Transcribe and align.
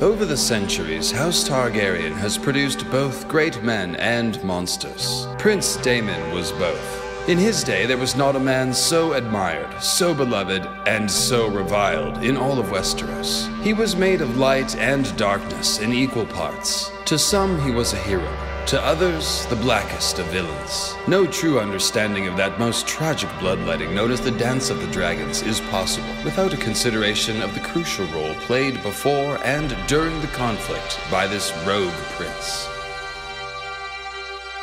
Over 0.00 0.24
the 0.24 0.36
centuries, 0.36 1.10
House 1.10 1.48
Targaryen 1.48 2.12
has 2.12 2.38
produced 2.38 2.90
both 2.90 3.28
great 3.28 3.62
men 3.62 3.96
and 3.96 4.42
monsters. 4.44 5.26
Prince 5.38 5.76
Daemon 5.76 6.32
was 6.32 6.52
both. 6.52 7.28
In 7.28 7.36
his 7.36 7.62
day, 7.62 7.84
there 7.84 7.98
was 7.98 8.16
not 8.16 8.36
a 8.36 8.40
man 8.40 8.72
so 8.72 9.12
admired, 9.12 9.82
so 9.82 10.14
beloved, 10.14 10.66
and 10.86 11.10
so 11.10 11.48
reviled 11.48 12.24
in 12.24 12.36
all 12.36 12.58
of 12.58 12.70
Westeros. 12.70 13.48
He 13.62 13.72
was 13.72 13.94
made 13.94 14.20
of 14.20 14.36
light 14.36 14.76
and 14.76 15.16
darkness 15.16 15.80
in 15.80 15.92
equal 15.92 16.26
parts. 16.26 16.90
To 17.06 17.18
some, 17.18 17.60
he 17.62 17.70
was 17.70 17.92
a 17.92 17.98
hero. 17.98 18.49
To 18.70 18.80
others, 18.84 19.46
the 19.46 19.56
blackest 19.56 20.20
of 20.20 20.26
villains. 20.26 20.94
No 21.08 21.26
true 21.26 21.58
understanding 21.58 22.28
of 22.28 22.36
that 22.36 22.60
most 22.60 22.86
tragic 22.86 23.28
bloodletting 23.40 23.92
known 23.96 24.12
as 24.12 24.20
the 24.20 24.30
Dance 24.30 24.70
of 24.70 24.80
the 24.80 24.86
Dragons 24.92 25.42
is 25.42 25.60
possible 25.72 26.14
without 26.24 26.54
a 26.54 26.56
consideration 26.56 27.42
of 27.42 27.52
the 27.52 27.58
crucial 27.62 28.06
role 28.14 28.32
played 28.34 28.80
before 28.84 29.44
and 29.44 29.76
during 29.88 30.20
the 30.20 30.28
conflict 30.28 31.00
by 31.10 31.26
this 31.26 31.52
rogue 31.66 31.90
prince. 32.14 32.68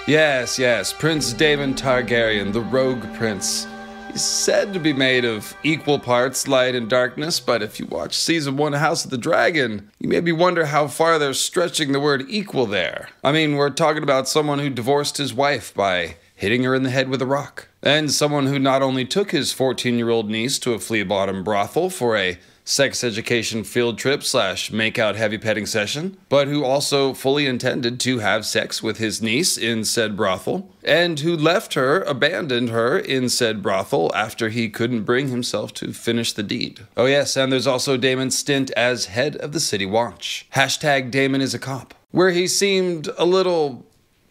Yes, 0.08 0.58
yes, 0.58 0.94
Prince 0.94 1.34
Daemon 1.34 1.74
Targaryen, 1.74 2.54
the 2.54 2.62
rogue 2.62 3.14
prince. 3.16 3.68
He's 4.12 4.22
said 4.22 4.74
to 4.74 4.80
be 4.80 4.94
made 4.94 5.26
of 5.26 5.56
equal 5.64 6.00
parts 6.00 6.48
light 6.48 6.76
and 6.76 6.90
darkness, 6.90 7.40
but 7.40 7.62
if 7.62 7.80
you 7.80 7.86
watch 7.86 8.16
season 8.16 8.58
one 8.58 8.74
House 8.74 9.06
of 9.06 9.12
the 9.12 9.18
Dragon, 9.18 9.92
you 10.00 10.10
maybe 10.10 10.32
wonder 10.32 10.66
how 10.66 10.88
far 10.88 11.20
they're 11.20 11.34
stretching 11.34 11.92
the 11.92 12.00
word 12.00 12.26
equal 12.28 12.66
there. 12.66 13.10
I 13.24 13.32
mean, 13.32 13.56
we're 13.56 13.70
talking 13.70 14.04
about 14.04 14.28
someone 14.28 14.60
who 14.60 14.70
divorced 14.70 15.18
his 15.18 15.34
wife 15.34 15.74
by 15.74 16.16
hitting 16.36 16.64
her 16.64 16.74
in 16.74 16.84
the 16.84 16.90
head 16.90 17.10
with 17.10 17.22
a 17.22 17.26
rock, 17.26 17.68
and 17.84 18.12
someone 18.12 18.48
who 18.48 18.60
not 18.60 18.82
only 18.82 19.06
took 19.06 19.32
his 19.32 19.52
14 19.54 19.98
year 19.98 20.10
old 20.10 20.30
niece 20.30 20.58
to 20.60 20.74
a 20.74 20.80
flea 20.80 21.04
bottom 21.04 21.44
brothel 21.44 21.90
for 21.90 22.16
a 22.16 22.40
sex 22.68 23.02
education 23.02 23.64
field 23.64 23.98
trip 23.98 24.22
slash 24.22 24.72
make 24.72 25.00
out 25.00 25.16
heavy 25.16 25.38
petting 25.38 25.66
session, 25.66 26.18
but 26.28 26.50
who 26.50 26.66
also 26.66 27.14
fully 27.14 27.46
intended 27.46 27.98
to 27.98 28.20
have 28.20 28.46
sex 28.46 28.84
with 28.84 28.98
his 28.98 29.22
niece 29.22 29.58
in 29.58 29.86
said 29.86 30.18
brothel, 30.18 30.70
and 30.84 31.22
who 31.22 31.36
left 31.36 31.76
her, 31.76 32.02
abandoned 32.02 32.70
her 32.70 33.00
in 33.00 33.30
said 33.30 33.64
brothel 33.64 34.12
after 34.14 34.50
he 34.50 34.70
couldn't 34.70 35.04
bring 35.04 35.30
himself 35.30 35.74
to 35.74 35.94
finish 35.94 36.34
the 36.34 36.44
deed. 36.44 36.82
Oh, 36.98 37.06
yes, 37.06 37.38
and 37.38 37.52
there's 37.52 37.68
also 37.68 37.96
Daemon's 37.96 38.38
stint 38.38 38.70
as 38.72 39.06
head 39.06 39.38
of 39.38 39.54
the 39.54 39.62
City 39.62 39.86
Watch. 39.86 40.46
Hashtag 40.54 41.10
Daemon 41.10 41.40
is 41.40 41.54
a 41.54 41.60
cop, 41.60 41.94
where 42.12 42.32
he 42.32 42.48
seemed 42.48 43.08
a 43.18 43.26
little 43.26 43.86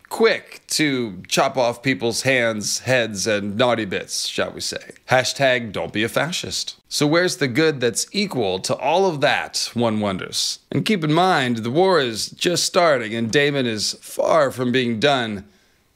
quick 0.09 0.63
to 0.69 1.23
chop 1.29 1.57
off 1.57 1.83
people's 1.83 2.23
hands, 2.23 2.81
heads, 2.81 3.27
and 3.27 3.57
naughty 3.57 3.85
bits, 3.85 4.27
shall 4.27 4.53
we 4.53 4.61
say. 4.61 4.93
Hashtag 5.09 5.73
don't 5.73 5.93
be 5.93 6.05
a 6.05 6.09
fascist. 6.09 6.77
So, 6.89 7.07
where's 7.07 7.37
the 7.37 7.49
good 7.49 7.81
that's 7.81 8.07
equal 8.13 8.59
to 8.61 8.77
all 8.77 9.07
of 9.07 9.21
that, 9.21 9.71
one 9.75 10.01
wonders? 10.01 10.61
And 10.71 10.85
keep 10.85 11.05
in 11.05 11.13
mind, 11.13 11.59
the 11.59 11.71
war 11.71 12.01
is 12.01 12.31
just 12.31 12.65
starting, 12.65 13.15
and 13.15 13.31
Daemon 13.31 13.67
is 13.67 13.95
far 14.01 14.51
from 14.51 14.73
being 14.73 15.01
done 15.01 15.45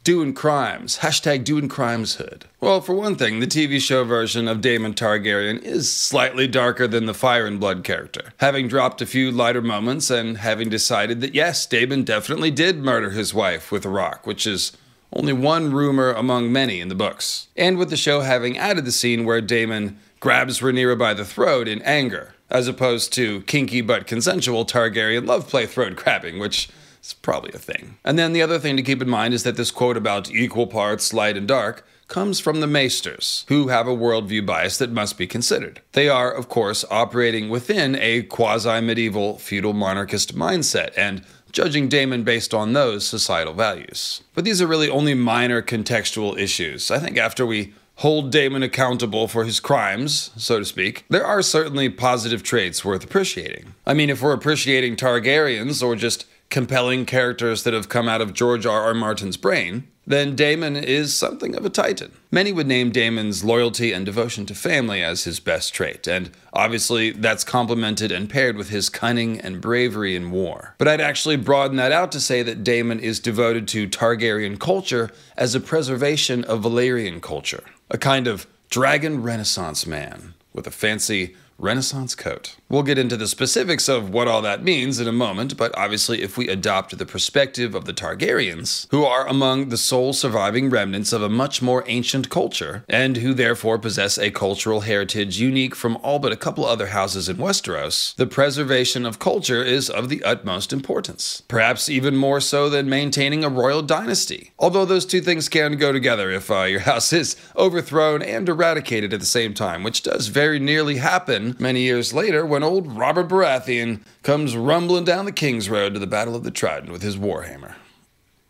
doing 0.04 0.32
crimes. 0.32 0.98
Hashtag 0.98 1.44
doing 1.44 1.68
crimes 1.68 2.14
hood. 2.14 2.46
Well, 2.60 2.80
for 2.80 2.94
one 2.94 3.16
thing, 3.16 3.40
the 3.40 3.46
TV 3.46 3.80
show 3.80 4.04
version 4.04 4.48
of 4.48 4.60
Daemon 4.60 4.94
Targaryen 4.94 5.62
is 5.62 5.92
slightly 5.92 6.46
darker 6.46 6.86
than 6.86 7.06
the 7.06 7.14
Fire 7.14 7.46
and 7.46 7.60
Blood 7.60 7.84
character, 7.84 8.32
having 8.38 8.68
dropped 8.68 9.02
a 9.02 9.06
few 9.06 9.30
lighter 9.30 9.62
moments 9.62 10.10
and 10.10 10.38
having 10.38 10.68
decided 10.68 11.20
that 11.20 11.34
yes, 11.34 11.66
Daemon 11.66 12.04
definitely 12.04 12.50
did 12.50 12.78
murder 12.78 13.10
his 13.10 13.34
wife 13.34 13.70
with 13.70 13.84
a 13.84 13.90
rock, 13.90 14.26
which 14.26 14.46
is 14.46 14.72
only 15.12 15.32
one 15.32 15.72
rumor 15.72 16.12
among 16.12 16.52
many 16.52 16.80
in 16.80 16.88
the 16.88 16.94
books. 16.94 17.48
And 17.56 17.76
with 17.76 17.90
the 17.90 17.96
show 17.96 18.20
having 18.20 18.56
added 18.56 18.84
the 18.84 18.92
scene 18.92 19.24
where 19.24 19.40
Daemon 19.40 19.98
grabs 20.20 20.60
Rhaenyra 20.60 20.98
by 20.98 21.14
the 21.14 21.24
throat 21.24 21.66
in 21.66 21.82
anger, 21.82 22.34
as 22.48 22.68
opposed 22.68 23.12
to 23.14 23.42
kinky 23.42 23.80
but 23.80 24.06
consensual 24.06 24.64
Targaryen 24.64 25.26
love 25.26 25.48
play 25.48 25.66
throat 25.66 25.96
grabbing, 25.96 26.38
which 26.38 26.68
it's 27.00 27.14
probably 27.14 27.50
a 27.54 27.58
thing. 27.58 27.96
And 28.04 28.18
then 28.18 28.32
the 28.34 28.42
other 28.42 28.58
thing 28.58 28.76
to 28.76 28.82
keep 28.82 29.00
in 29.00 29.08
mind 29.08 29.34
is 29.34 29.42
that 29.42 29.56
this 29.56 29.70
quote 29.70 29.96
about 29.96 30.30
equal 30.30 30.66
parts 30.66 31.12
light 31.14 31.36
and 31.36 31.48
dark 31.48 31.86
comes 32.08 32.40
from 32.40 32.60
the 32.60 32.66
Maesters, 32.66 33.44
who 33.48 33.68
have 33.68 33.86
a 33.86 33.96
worldview 33.96 34.44
bias 34.44 34.76
that 34.78 34.90
must 34.90 35.16
be 35.16 35.26
considered. 35.26 35.80
They 35.92 36.08
are, 36.08 36.30
of 36.30 36.48
course, 36.48 36.84
operating 36.90 37.48
within 37.48 37.96
a 37.96 38.22
quasi 38.22 38.80
medieval 38.80 39.38
feudal 39.38 39.72
monarchist 39.72 40.34
mindset 40.34 40.92
and 40.96 41.22
judging 41.52 41.88
Daemon 41.88 42.22
based 42.22 42.52
on 42.52 42.74
those 42.74 43.06
societal 43.06 43.54
values. 43.54 44.22
But 44.34 44.44
these 44.44 44.60
are 44.60 44.66
really 44.66 44.90
only 44.90 45.14
minor 45.14 45.62
contextual 45.62 46.38
issues. 46.38 46.90
I 46.90 46.98
think 46.98 47.16
after 47.16 47.46
we 47.46 47.72
hold 47.96 48.30
Daemon 48.32 48.62
accountable 48.62 49.28
for 49.28 49.44
his 49.44 49.60
crimes, 49.60 50.30
so 50.36 50.58
to 50.58 50.64
speak, 50.64 51.04
there 51.10 51.26
are 51.26 51.42
certainly 51.42 51.88
positive 51.88 52.42
traits 52.42 52.84
worth 52.84 53.04
appreciating. 53.04 53.74
I 53.86 53.94
mean, 53.94 54.10
if 54.10 54.22
we're 54.22 54.32
appreciating 54.32 54.96
Targaryens 54.96 55.82
or 55.82 55.96
just 55.96 56.24
compelling 56.50 57.06
characters 57.06 57.62
that 57.62 57.74
have 57.74 57.88
come 57.88 58.08
out 58.08 58.20
of 58.20 58.34
George 58.34 58.66
R. 58.66 58.82
R. 58.82 58.94
Martin's 58.94 59.36
brain, 59.36 59.88
then 60.06 60.34
Daemon 60.34 60.74
is 60.74 61.14
something 61.14 61.54
of 61.54 61.64
a 61.64 61.70
titan. 61.70 62.10
Many 62.32 62.50
would 62.52 62.66
name 62.66 62.90
Daemon's 62.90 63.44
loyalty 63.44 63.92
and 63.92 64.04
devotion 64.04 64.44
to 64.46 64.54
family 64.56 65.02
as 65.02 65.22
his 65.22 65.38
best 65.38 65.72
trait, 65.72 66.08
and 66.08 66.32
obviously 66.52 67.12
that's 67.12 67.44
complemented 67.44 68.10
and 68.10 68.28
paired 68.28 68.56
with 68.56 68.70
his 68.70 68.88
cunning 68.88 69.40
and 69.40 69.60
bravery 69.60 70.16
in 70.16 70.32
war. 70.32 70.74
But 70.78 70.88
I'd 70.88 71.00
actually 71.00 71.36
broaden 71.36 71.76
that 71.76 71.92
out 71.92 72.10
to 72.12 72.20
say 72.20 72.42
that 72.42 72.64
Daemon 72.64 72.98
is 72.98 73.20
devoted 73.20 73.68
to 73.68 73.88
Targaryen 73.88 74.58
culture 74.58 75.10
as 75.36 75.54
a 75.54 75.60
preservation 75.60 76.42
of 76.44 76.62
Valyrian 76.62 77.22
culture, 77.22 77.62
a 77.88 77.98
kind 77.98 78.26
of 78.26 78.48
dragon 78.68 79.22
renaissance 79.22 79.86
man 79.86 80.34
with 80.52 80.66
a 80.66 80.72
fancy 80.72 81.36
Renaissance 81.58 82.14
coat. 82.14 82.56
We'll 82.70 82.84
get 82.84 82.98
into 82.98 83.16
the 83.16 83.26
specifics 83.26 83.88
of 83.88 84.10
what 84.10 84.28
all 84.28 84.42
that 84.42 84.62
means 84.62 85.00
in 85.00 85.08
a 85.08 85.12
moment, 85.12 85.56
but 85.56 85.76
obviously, 85.76 86.22
if 86.22 86.38
we 86.38 86.46
adopt 86.48 86.96
the 86.96 87.04
perspective 87.04 87.74
of 87.74 87.84
the 87.84 87.92
Targaryens, 87.92 88.86
who 88.92 89.04
are 89.04 89.26
among 89.26 89.70
the 89.70 89.76
sole 89.76 90.12
surviving 90.12 90.70
remnants 90.70 91.12
of 91.12 91.20
a 91.20 91.28
much 91.28 91.60
more 91.60 91.82
ancient 91.88 92.30
culture, 92.30 92.84
and 92.88 93.16
who 93.16 93.34
therefore 93.34 93.76
possess 93.76 94.18
a 94.18 94.30
cultural 94.30 94.82
heritage 94.82 95.40
unique 95.40 95.74
from 95.74 95.96
all 95.96 96.20
but 96.20 96.30
a 96.30 96.36
couple 96.36 96.64
other 96.64 96.86
houses 96.86 97.28
in 97.28 97.38
Westeros, 97.38 98.14
the 98.14 98.26
preservation 98.26 99.04
of 99.04 99.18
culture 99.18 99.64
is 99.64 99.90
of 99.90 100.08
the 100.08 100.22
utmost 100.22 100.72
importance. 100.72 101.42
Perhaps 101.48 101.88
even 101.88 102.14
more 102.14 102.40
so 102.40 102.70
than 102.70 102.88
maintaining 102.88 103.42
a 103.42 103.48
royal 103.48 103.82
dynasty. 103.82 104.52
Although 104.60 104.84
those 104.84 105.06
two 105.06 105.20
things 105.20 105.48
can 105.48 105.76
go 105.76 105.90
together 105.90 106.30
if 106.30 106.48
uh, 106.48 106.62
your 106.62 106.80
house 106.90 107.12
is 107.12 107.34
overthrown 107.56 108.22
and 108.22 108.48
eradicated 108.48 109.12
at 109.12 109.18
the 109.18 109.26
same 109.26 109.54
time, 109.54 109.82
which 109.82 110.04
does 110.04 110.28
very 110.28 110.60
nearly 110.60 110.98
happen 110.98 111.56
many 111.58 111.80
years 111.80 112.12
later 112.12 112.46
when 112.46 112.59
old 112.62 112.92
Robert 112.92 113.28
Baratheon 113.28 114.00
comes 114.22 114.56
rumbling 114.56 115.04
down 115.04 115.24
the 115.24 115.32
King's 115.32 115.68
Road 115.68 115.94
to 115.94 116.00
the 116.00 116.06
Battle 116.06 116.34
of 116.34 116.44
the 116.44 116.50
Trident 116.50 116.92
with 116.92 117.02
his 117.02 117.16
warhammer 117.16 117.74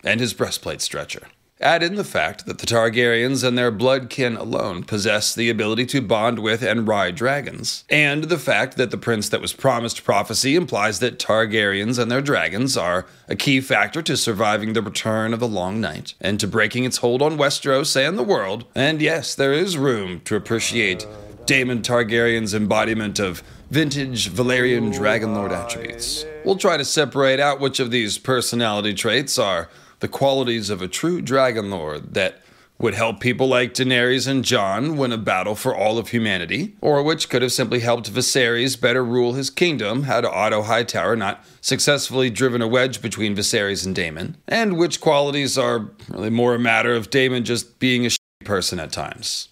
and 0.04 0.20
his 0.20 0.34
breastplate 0.34 0.80
stretcher. 0.80 1.28
Add 1.62 1.82
in 1.82 1.96
the 1.96 2.04
fact 2.04 2.46
that 2.46 2.56
the 2.56 2.66
Targaryens 2.66 3.44
and 3.46 3.58
their 3.58 3.70
blood 3.70 4.08
kin 4.08 4.34
alone 4.34 4.82
possess 4.82 5.34
the 5.34 5.50
ability 5.50 5.84
to 5.86 6.00
bond 6.00 6.38
with 6.38 6.62
and 6.62 6.88
ride 6.88 7.16
dragons, 7.16 7.84
and 7.90 8.24
the 8.24 8.38
fact 8.38 8.78
that 8.78 8.90
the 8.90 8.96
prince 8.96 9.28
that 9.28 9.42
was 9.42 9.52
promised 9.52 10.02
prophecy 10.02 10.56
implies 10.56 11.00
that 11.00 11.18
Targaryens 11.18 11.98
and 11.98 12.10
their 12.10 12.22
dragons 12.22 12.78
are 12.78 13.04
a 13.28 13.36
key 13.36 13.60
factor 13.60 14.00
to 14.00 14.16
surviving 14.16 14.72
the 14.72 14.80
return 14.80 15.34
of 15.34 15.40
the 15.40 15.46
Long 15.46 15.82
Night 15.82 16.14
and 16.18 16.40
to 16.40 16.48
breaking 16.48 16.84
its 16.84 16.98
hold 16.98 17.20
on 17.20 17.36
Westeros 17.36 17.94
and 17.94 18.18
the 18.18 18.22
world. 18.22 18.64
And 18.74 19.02
yes, 19.02 19.34
there 19.34 19.52
is 19.52 19.76
room 19.76 20.20
to 20.20 20.36
appreciate 20.36 21.06
Daemon 21.44 21.82
Targaryen's 21.82 22.54
embodiment 22.54 23.18
of 23.18 23.42
vintage 23.70 24.28
Valyrian 24.30 24.92
Dragonlord 24.92 25.52
attributes. 25.52 26.26
We'll 26.44 26.56
try 26.56 26.76
to 26.76 26.84
separate 26.84 27.38
out 27.38 27.60
which 27.60 27.78
of 27.78 27.90
these 27.90 28.18
personality 28.18 28.94
traits 28.94 29.38
are 29.38 29.70
the 30.00 30.08
qualities 30.08 30.70
of 30.70 30.82
a 30.82 30.88
true 30.88 31.22
Dragonlord 31.22 32.14
that 32.14 32.42
would 32.78 32.94
help 32.94 33.20
people 33.20 33.46
like 33.46 33.74
Daenerys 33.74 34.26
and 34.26 34.42
Jon 34.42 34.96
win 34.96 35.12
a 35.12 35.18
battle 35.18 35.54
for 35.54 35.76
all 35.76 35.98
of 35.98 36.08
humanity, 36.08 36.74
or 36.80 37.02
which 37.02 37.28
could 37.28 37.42
have 37.42 37.52
simply 37.52 37.80
helped 37.80 38.10
Viserys 38.10 38.80
better 38.80 39.04
rule 39.04 39.34
his 39.34 39.50
kingdom 39.50 40.04
had 40.04 40.24
Otto 40.24 40.62
Hightower 40.62 41.14
not 41.14 41.44
successfully 41.60 42.30
driven 42.30 42.62
a 42.62 42.66
wedge 42.66 43.02
between 43.02 43.36
Viserys 43.36 43.84
and 43.84 43.94
Daemon, 43.94 44.38
and 44.48 44.78
which 44.78 45.00
qualities 45.00 45.58
are 45.58 45.90
really 46.08 46.30
more 46.30 46.54
a 46.54 46.58
matter 46.58 46.94
of 46.94 47.10
Daemon 47.10 47.44
just 47.44 47.78
being 47.78 48.06
a 48.06 48.10
person 48.44 48.80
at 48.80 48.90
times. 48.90 49.48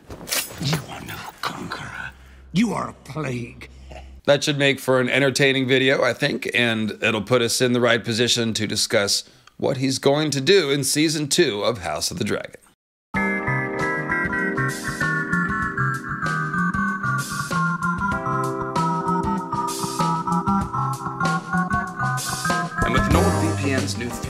You 0.63 0.79
are 0.89 1.03
no 1.03 1.19
conqueror. 1.43 2.13
You 2.53 2.73
are 2.73 2.89
a 2.89 2.95
plague. 2.95 3.69
That 4.29 4.45
should 4.45 4.59
make 4.59 4.79
for 4.79 5.01
an 5.01 5.09
entertaining 5.09 5.67
video, 5.67 6.03
I 6.03 6.13
think, 6.13 6.51
and 6.53 7.03
it'll 7.03 7.23
put 7.23 7.41
us 7.41 7.63
in 7.63 7.73
the 7.73 7.81
right 7.81 8.05
position 8.05 8.53
to 8.53 8.67
discuss 8.67 9.25
what 9.57 9.79
he's 9.79 9.99
going 9.99 10.31
to 10.33 10.43
do 10.43 10.71
in 10.71 10.85
season 10.85 11.29
two 11.29 11.63
of 11.63 11.79
House 11.79 12.11
of 12.11 12.19
the 12.19 12.25
Dragon. 12.25 12.61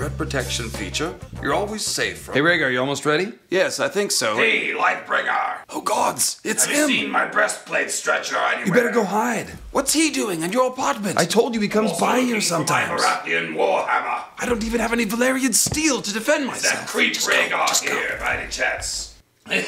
Threat 0.09 0.17
protection 0.19 0.71
feature, 0.71 1.15
you're 1.43 1.53
always 1.53 1.85
safe 1.85 2.23
from. 2.23 2.35
Hey, 2.35 2.41
Rhaegar, 2.41 2.73
you 2.73 2.81
almost 2.81 3.05
ready? 3.05 3.35
Yes, 3.51 3.79
I 3.79 3.89
think 3.89 4.11
so. 4.11 4.37
Hey, 4.39 4.73
Lightbringer! 4.73 5.59
Oh, 5.69 5.83
gods, 5.83 6.41
it's 6.45 6.65
Have 6.65 6.75
him! 6.75 6.91
you 6.91 6.97
seen 7.03 7.11
my 7.11 7.27
breastplate 7.27 7.91
stretcher 7.91 8.37
anywhere? 8.37 8.67
You 8.67 8.73
better 8.73 8.91
go 8.91 9.05
hide. 9.05 9.49
What's 9.71 9.93
he 9.93 10.11
doing 10.11 10.43
in 10.43 10.51
your 10.53 10.69
apartment? 10.69 11.19
I 11.19 11.27
told 11.27 11.55
you 11.55 11.61
he 11.61 11.69
comes 11.69 11.91
Also 11.91 12.07
by 12.07 12.13
looking 12.13 12.27
here 12.29 12.41
for 12.41 12.59
my 12.59 12.65
sometimes. 12.65 13.03
Baratheon 13.03 13.55
Warhammer. 13.55 14.25
I 14.39 14.47
don't 14.47 14.65
even 14.65 14.81
have 14.81 14.95
any 14.95 15.05
Valyrian 15.05 15.53
steel 15.53 16.01
to 16.01 16.13
defend 16.15 16.47
myself. 16.47 16.81
That 16.81 16.89
creep 16.89 17.13
Just 17.13 17.29
Rhaegar 17.29 17.81
here, 17.83 18.17
by 18.19 18.39
any 18.39 18.51
chance? 18.51 19.08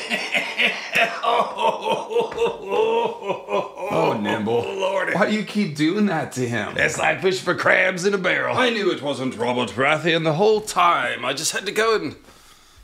Oh, 3.93 4.19
Nimble. 4.21 4.65
Oh, 4.67 4.75
Lordy. 4.75 5.13
Why 5.15 5.29
do 5.29 5.35
you 5.37 5.45
keep 5.45 5.77
doing 5.77 6.07
that 6.07 6.33
to 6.33 6.49
him? 6.49 6.77
It's 6.77 6.99
like 6.99 7.21
fishing 7.21 7.45
for 7.45 7.55
crabs 7.55 8.05
in 8.05 8.15
a 8.15 8.19
barrel. 8.19 8.57
I 8.57 8.71
knew 8.71 8.91
it 8.93 9.03
wasn't 9.03 9.37
Robert 9.37 9.71
Baratheon 9.71 10.25
the 10.25 10.35
whole 10.35 10.61
time. 10.61 11.25
I 11.25 11.33
just 11.33 11.53
had 11.53 11.67
to 11.67 11.73
go 11.73 11.97
and 11.97 12.17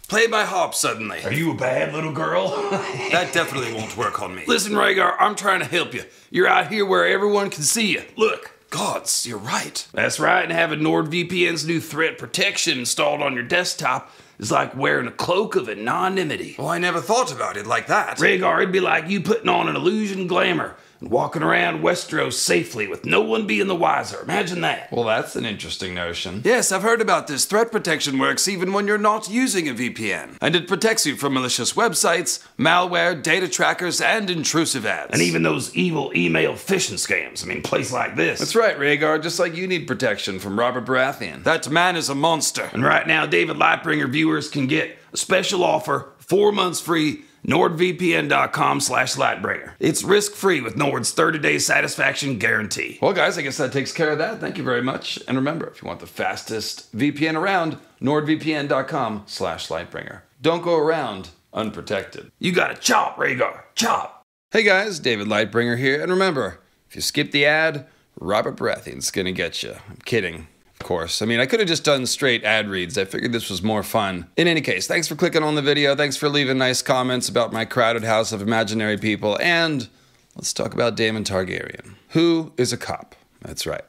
play 0.09 0.27
my 0.27 0.45
harp 0.45 0.75
suddenly. 0.75 1.23
Are 1.25 1.33
you 1.33 1.53
a 1.53 1.55
bad 1.55 1.95
little 1.95 2.13
girl? 2.13 2.49
That 3.13 3.33
definitely 3.33 3.73
won't 3.73 3.97
work 3.97 4.21
on 4.21 4.35
me. 4.35 4.45
Listen, 4.47 4.73
Rhaegar, 4.73 5.17
I'm 5.19 5.37
trying 5.37 5.61
to 5.61 5.67
help 5.67 5.95
you. 5.95 6.03
You're 6.31 6.49
out 6.49 6.71
here 6.71 6.85
where 6.85 7.07
everyone 7.07 7.49
can 7.51 7.63
see 7.63 7.93
you. 7.93 8.03
Look. 8.17 8.53
Gods, 8.69 9.27
you're 9.27 9.39
right. 9.39 9.87
That's 9.95 10.19
right, 10.19 10.43
and 10.43 10.53
having 10.53 10.81
NordVPN's 10.81 11.65
new 11.67 11.81
threat 11.81 12.19
protection 12.19 12.81
installed 12.81 13.23
on 13.23 13.33
your 13.35 13.45
desktop 13.45 14.11
is 14.39 14.51
like 14.51 14.77
wearing 14.77 15.07
a 15.07 15.13
cloak 15.13 15.57
of 15.57 15.69
anonymity. 15.69 16.57
Well, 16.59 16.69
I 16.69 16.79
never 16.79 17.01
thought 17.01 17.33
about 17.33 17.57
it 17.57 17.67
like 17.67 17.87
that. 17.89 18.19
Rhaegar, 18.19 18.59
it'd 18.59 18.73
be 18.73 18.81
like 18.81 19.09
you 19.09 19.21
putting 19.21 19.49
on 19.49 19.69
an 19.69 19.77
illusion 19.77 20.27
glamour 20.27 20.77
and 21.01 21.11
walking 21.11 21.43
around 21.43 21.83
Westeros 21.83 22.35
safely 22.35 22.87
with 22.87 23.05
no 23.05 23.21
one 23.21 23.47
being 23.47 23.67
the 23.67 23.75
wiser. 23.75 24.23
Imagine 24.23 24.63
that. 24.63 24.91
Well, 24.93 25.05
that's 25.05 25.37
an 25.37 25.45
interesting 25.45 25.95
notion. 25.95 26.43
Yes, 26.45 26.73
I've 26.73 26.83
heard 26.83 27.01
about 27.01 27.27
this. 27.27 27.45
Threat 27.45 27.71
protection 27.71 28.19
works 28.19 28.49
even 28.49 28.73
when 28.73 28.87
you're 28.87 28.99
not 28.99 29.29
using 29.29 29.69
a 29.69 29.75
VPN. 29.75 30.37
And 30.41 30.57
it 30.57 30.69
protects 30.69 31.07
you 31.07 31.17
from 31.17 31.35
malicious 31.35 31.75
websites, 31.75 32.45
malware, 32.59 33.21
data 33.21 33.49
trackers, 33.49 34.01
and 34.01 34.31
intrusive 34.31 34.87
ads. 34.87 35.13
And 35.13 35.23
even 35.23 35.43
those 35.43 35.75
evil 35.75 36.13
email 36.15 36.55
phishing 36.55 36.95
scams. 36.95 37.45
I 37.45 37.49
mean, 37.49 37.63
place 37.63 37.93
like 37.93 38.17
this. 38.17 38.39
That's 38.39 38.57
right, 38.57 38.79
Rhaegar, 38.79 39.23
just 39.23 39.39
like 39.39 39.55
you 39.55 39.67
need 39.67 39.87
protection 39.87 40.39
from 40.39 40.59
Robert 40.59 40.87
Baratheon. 40.87 41.45
That 41.45 41.69
man 41.71 41.97
is 41.97 42.09
a 42.09 42.15
monster. 42.15 42.71
And 42.73 42.85
right 42.85 43.07
now, 43.07 43.27
David 43.27 43.57
Lightbringer 43.57 44.11
viewers 44.11 44.49
can 44.49 44.67
get 44.67 44.97
a 45.13 45.17
special 45.17 45.63
offer, 45.63 46.11
four 46.19 46.53
months 46.53 46.81
free, 46.81 47.25
nordvpn.com 47.47 48.81
slash 48.81 49.15
lightbringer. 49.15 49.75
It's 49.79 50.03
risk-free 50.03 50.61
with 50.61 50.77
Nord's 50.77 51.15
30-day 51.15 51.59
satisfaction 51.59 52.39
guarantee. 52.39 52.99
Well, 53.01 53.13
guys, 53.13 53.39
I 53.39 53.43
guess 53.43 53.57
that 53.59 53.73
takes 53.73 53.93
care 53.93 54.11
of 54.11 54.19
that. 54.19 54.41
Thank 54.41 54.59
you 54.59 54.65
very 54.65 54.83
much. 54.83 55.19
And 55.29 55.37
remember, 55.37 55.67
if 55.69 55.83
you 55.83 55.89
want 55.89 56.01
the 56.01 56.07
fastest 56.07 56.97
VPN 56.97 57.35
around, 57.35 57.79
nordvpn.com 58.01 59.25
slash 59.27 59.69
lightbringer. 59.69 60.23
Don't 60.43 60.63
go 60.63 60.77
around 60.77 61.31
unprotected. 61.53 62.31
You 62.39 62.53
got 62.53 62.69
to 62.69 62.81
chop, 62.81 63.17
Rhaegar. 63.17 63.63
Chop. 63.75 64.17
Hey 64.53 64.63
guys, 64.63 65.01
David 65.01 65.27
Lightbringer 65.27 65.77
here. 65.77 66.01
And 66.01 66.11
remember, 66.11 66.61
if 66.89 66.95
you 66.95 67.03
skip 67.03 67.33
the 67.33 67.45
ad, 67.45 67.87
Robert 68.19 68.57
Baratheon's 68.57 69.11
gonna 69.11 69.33
get 69.33 69.63
you. 69.63 69.75
I'm 69.89 69.99
kidding. 70.05 70.47
Of 70.81 70.87
course. 70.87 71.23
I 71.23 71.27
mean, 71.27 71.41
I 71.41 71.47
could 71.47 71.61
have 71.61 71.69
just 71.69 71.85
done 71.85 72.07
straight 72.07 72.45
ad 72.45 72.69
reads. 72.69 72.99
I 72.99 73.07
figured 73.07 73.33
this 73.33 73.51
was 73.51 73.63
more 73.63 73.83
fun. 73.83 74.27
In 74.37 74.47
any 74.47 74.61
case, 74.61 74.87
thanks 74.87 75.09
for 75.09 75.17
clicking 75.17 75.43
on 75.43 75.55
the 75.55 75.63
video. 75.63 75.97
Thanks 75.97 76.17
for 76.17 76.29
leaving 76.29 76.59
nice 76.59 76.83
comments 76.83 77.29
about 77.29 77.53
my 77.53 77.65
crowded 77.65 78.05
house 78.05 78.31
of 78.31 78.43
imaginary 78.43 78.99
people. 78.99 79.39
And 79.41 79.89
let's 80.35 80.53
talk 80.53 80.75
about 80.75 80.97
Daemon 80.97 81.25
Targaryen. 81.25 81.95
Who 82.11 82.53
is 82.57 82.73
a 82.73 82.77
cop? 82.77 83.15
That's 83.41 83.67
right. 83.67 83.85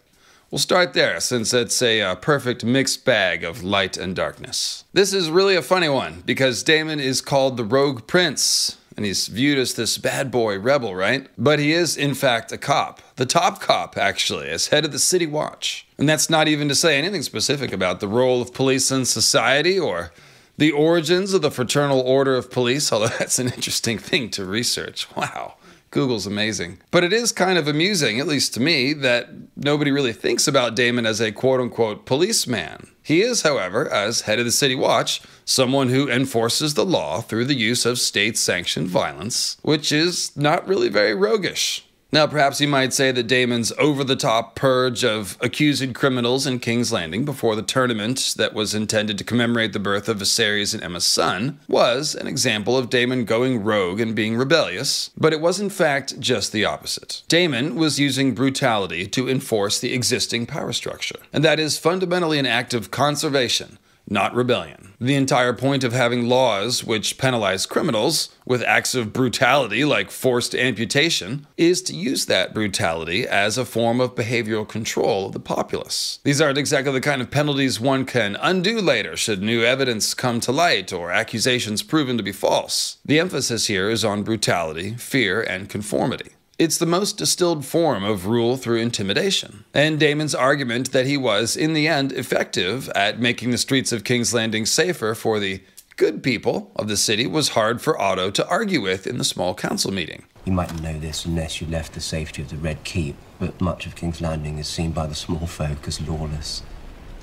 We'll 0.50 0.60
start 0.60 0.94
there 0.94 1.20
since 1.20 1.54
it's 1.54 1.82
a 1.82 2.02
uh, 2.02 2.16
perfect 2.16 2.64
mixed 2.64 3.04
bag 3.04 3.44
of 3.44 3.64
light 3.64 3.98
and 3.98 4.16
darkness. 4.16 4.86
This 4.94 5.12
is 5.12 5.30
really 5.30 5.58
a 5.58 5.62
funny 5.62 5.90
one 5.90 6.24
because 6.26 6.64
Daemon 6.64 7.02
is 7.02 7.20
called 7.20 7.58
the 7.58 7.66
Rogue 7.66 8.08
Prince 8.08 8.78
and 8.96 9.06
he's 9.06 9.28
viewed 9.28 9.60
as 9.60 9.76
this 9.76 9.98
bad 9.98 10.32
boy 10.32 10.58
rebel, 10.58 10.96
right? 10.96 11.28
But 11.38 11.60
he 11.60 11.74
is, 11.74 11.98
in 11.98 12.16
fact, 12.16 12.52
a 12.52 12.58
cop. 12.58 13.02
The 13.18 13.26
top 13.26 13.62
cop, 13.62 13.98
actually, 13.98 14.50
as 14.50 14.68
head 14.68 14.86
of 14.86 14.92
the 14.92 15.00
City 15.00 15.28
Watch. 15.28 15.87
And 15.98 16.08
that's 16.08 16.30
not 16.30 16.48
even 16.48 16.68
to 16.70 16.76
say 16.76 16.98
anything 16.98 17.24
specific 17.24 17.72
about 17.72 18.00
the 18.00 18.08
role 18.08 18.42
of 18.42 18.54
police 18.54 18.92
in 18.92 19.06
society 19.06 19.80
or 19.80 20.12
the 20.58 20.72
origins 20.72 21.34
of 21.34 21.42
the 21.42 21.52
Fraternal 21.52 22.00
Order 22.00 22.36
of 22.36 22.52
Police, 22.52 22.92
although 22.92 23.08
that's 23.20 23.40
an 23.40 23.48
interesting 23.48 23.98
thing 23.98 24.30
to 24.32 24.46
research. 24.46 25.08
Wow. 25.16 25.56
Google's 25.90 26.28
amazing. 26.28 26.80
But 26.92 27.04
it 27.04 27.14
is 27.14 27.32
kind 27.32 27.58
of 27.58 27.68
amusing, 27.68 28.20
at 28.20 28.28
least 28.28 28.54
to 28.56 28.60
me, 28.60 28.94
that 28.94 29.30
nobody 29.56 29.90
really 29.90 30.14
thinks 30.14 30.48
about 30.48 30.76
Daemon 30.76 31.06
as 31.06 31.22
a 31.22 31.32
quote 31.32 31.62
unquote 31.62 32.06
policeman. 32.06 32.90
He 33.02 33.22
is, 33.22 33.44
however, 33.44 33.90
as 33.90 34.22
head 34.22 34.38
of 34.38 34.46
the 34.46 34.52
City 34.52 34.76
Watch, 34.76 35.22
someone 35.46 35.88
who 35.88 36.10
enforces 36.10 36.74
the 36.74 36.86
law 36.86 37.22
through 37.22 37.46
the 37.46 37.56
use 37.56 37.86
of 37.86 38.00
state 38.00 38.38
sanctioned 38.38 38.90
violence, 38.90 39.58
which 39.62 39.94
is 39.94 40.36
not 40.36 40.68
really 40.68 40.90
very 40.90 41.16
roguish. 41.16 41.87
Now, 42.10 42.26
perhaps 42.26 42.62
you 42.62 42.70
might 42.70 42.94
say 42.94 43.12
that 43.12 43.28
Daemon's 43.28 43.74
over 43.78 44.02
the 44.02 44.16
top 44.16 44.56
purge 44.56 45.04
of 45.04 45.38
accused 45.42 45.94
criminals 45.94 46.48
in 46.48 46.60
King's 46.60 46.94
Landing 46.94 47.26
before 47.26 47.54
the 47.56 47.62
tournament 47.62 48.34
that 48.38 48.54
was 48.54 48.74
intended 48.74 49.18
to 49.18 49.26
commemorate 49.26 49.74
the 49.74 49.80
birth 49.80 50.08
of 50.08 50.20
Viserys 50.20 50.74
and 50.74 50.82
Aemma's 50.82 51.04
son 51.04 51.60
was 51.68 52.16
an 52.16 52.26
example 52.26 52.78
of 52.78 52.90
Daemon 52.90 53.26
going 53.26 53.62
rogue 53.62 54.00
and 54.00 54.16
being 54.16 54.38
rebellious, 54.38 55.12
but 55.18 55.34
it 55.34 55.42
was 55.42 55.60
in 55.60 55.70
fact 55.70 56.18
just 56.20 56.54
the 56.54 56.64
opposite. 56.64 57.24
Daemon 57.28 57.76
was 57.76 58.00
using 58.00 58.34
brutality 58.34 59.06
to 59.08 59.30
enforce 59.30 59.78
the 59.78 59.94
existing 59.94 60.46
power 60.46 60.72
structure, 60.72 61.20
and 61.34 61.44
that 61.44 61.60
is 61.60 61.78
fundamentally 61.78 62.40
an 62.40 62.46
act 62.46 62.74
of 62.74 62.90
conservation 62.90 63.78
not 64.10 64.34
rebellion. 64.34 64.94
The 65.00 65.16
entire 65.16 65.54
point 65.54 65.84
of 65.84 65.94
having 65.94 66.28
laws 66.28 66.84
which 66.84 67.18
penalize 67.18 67.66
criminals 67.66 68.30
with 68.46 68.64
acts 68.64 68.96
of 68.96 69.14
brutality 69.14 69.86
like 69.86 70.10
forced 70.10 70.56
amputation 70.56 71.46
is 71.58 71.82
to 71.84 71.96
use 71.96 72.26
that 72.26 72.54
brutality 72.54 73.28
as 73.28 73.58
a 73.58 73.66
form 73.66 74.00
of 74.00 74.16
behavioral 74.16 74.68
control 74.68 75.28
of 75.28 75.34
the 75.34 75.40
populace. 75.40 76.20
These 76.24 76.42
aren't 76.42 76.58
exactly 76.58 76.94
the 76.94 77.02
kind 77.02 77.22
of 77.22 77.30
penalties 77.30 77.80
one 77.80 78.06
can 78.06 78.38
undo 78.42 78.80
later 78.82 79.16
should 79.16 79.42
new 79.42 79.64
evidence 79.64 80.14
come 80.14 80.40
to 80.42 80.52
light 80.52 80.92
or 80.92 81.12
accusations 81.12 81.84
proven 81.84 82.18
to 82.18 82.24
be 82.24 82.32
false. 82.32 82.98
The 83.06 83.20
emphasis 83.20 83.68
here 83.68 83.90
is 83.90 84.06
on 84.06 84.24
brutality, 84.24 84.96
fear, 84.96 85.42
and 85.42 85.70
conformity. 85.70 86.32
It's 86.60 86.80
the 86.80 86.88
most 86.88 87.20
distilled 87.20 87.66
form 87.66 88.04
of 88.04 88.26
rule 88.26 88.58
through 88.58 88.78
intimidation. 88.78 89.66
And 89.76 90.00
Daemon's 90.00 90.34
argument 90.34 90.92
that 90.92 91.06
he 91.06 91.16
was, 91.16 91.56
in 91.56 91.74
the 91.74 91.88
end, 91.88 92.12
effective 92.12 92.90
at 92.96 93.20
making 93.20 93.52
the 93.52 93.60
streets 93.60 93.92
of 93.92 94.04
King's 94.04 94.34
Landing 94.34 94.66
safer 94.66 95.14
for 95.14 95.40
the 95.40 95.62
good 95.98 96.24
people 96.24 96.72
of 96.76 96.88
the 96.88 96.98
city 96.98 97.28
was 97.28 97.50
hard 97.50 97.80
for 97.80 98.00
Otto 98.02 98.32
to 98.32 98.48
argue 98.48 98.82
with 98.82 99.06
in 99.06 99.20
the 99.20 99.24
small 99.24 99.54
council 99.54 99.94
meeting. 99.94 100.24
You 100.46 100.52
mightn't 100.52 100.82
know 100.82 100.98
this 101.00 101.26
unless 101.26 101.62
you 101.62 101.68
left 101.68 101.94
the 101.94 102.02
safety 102.02 102.42
of 102.42 102.50
the 102.50 102.58
Red 102.58 102.84
Keep, 102.84 103.18
but 103.38 103.62
much 103.62 103.86
of 103.86 103.96
King's 103.96 104.20
Landing 104.20 104.58
is 104.58 104.68
seen 104.68 104.92
by 104.92 105.06
the 105.06 105.14
small 105.14 105.46
folk 105.46 105.88
as 105.88 106.02
lawless 106.02 106.64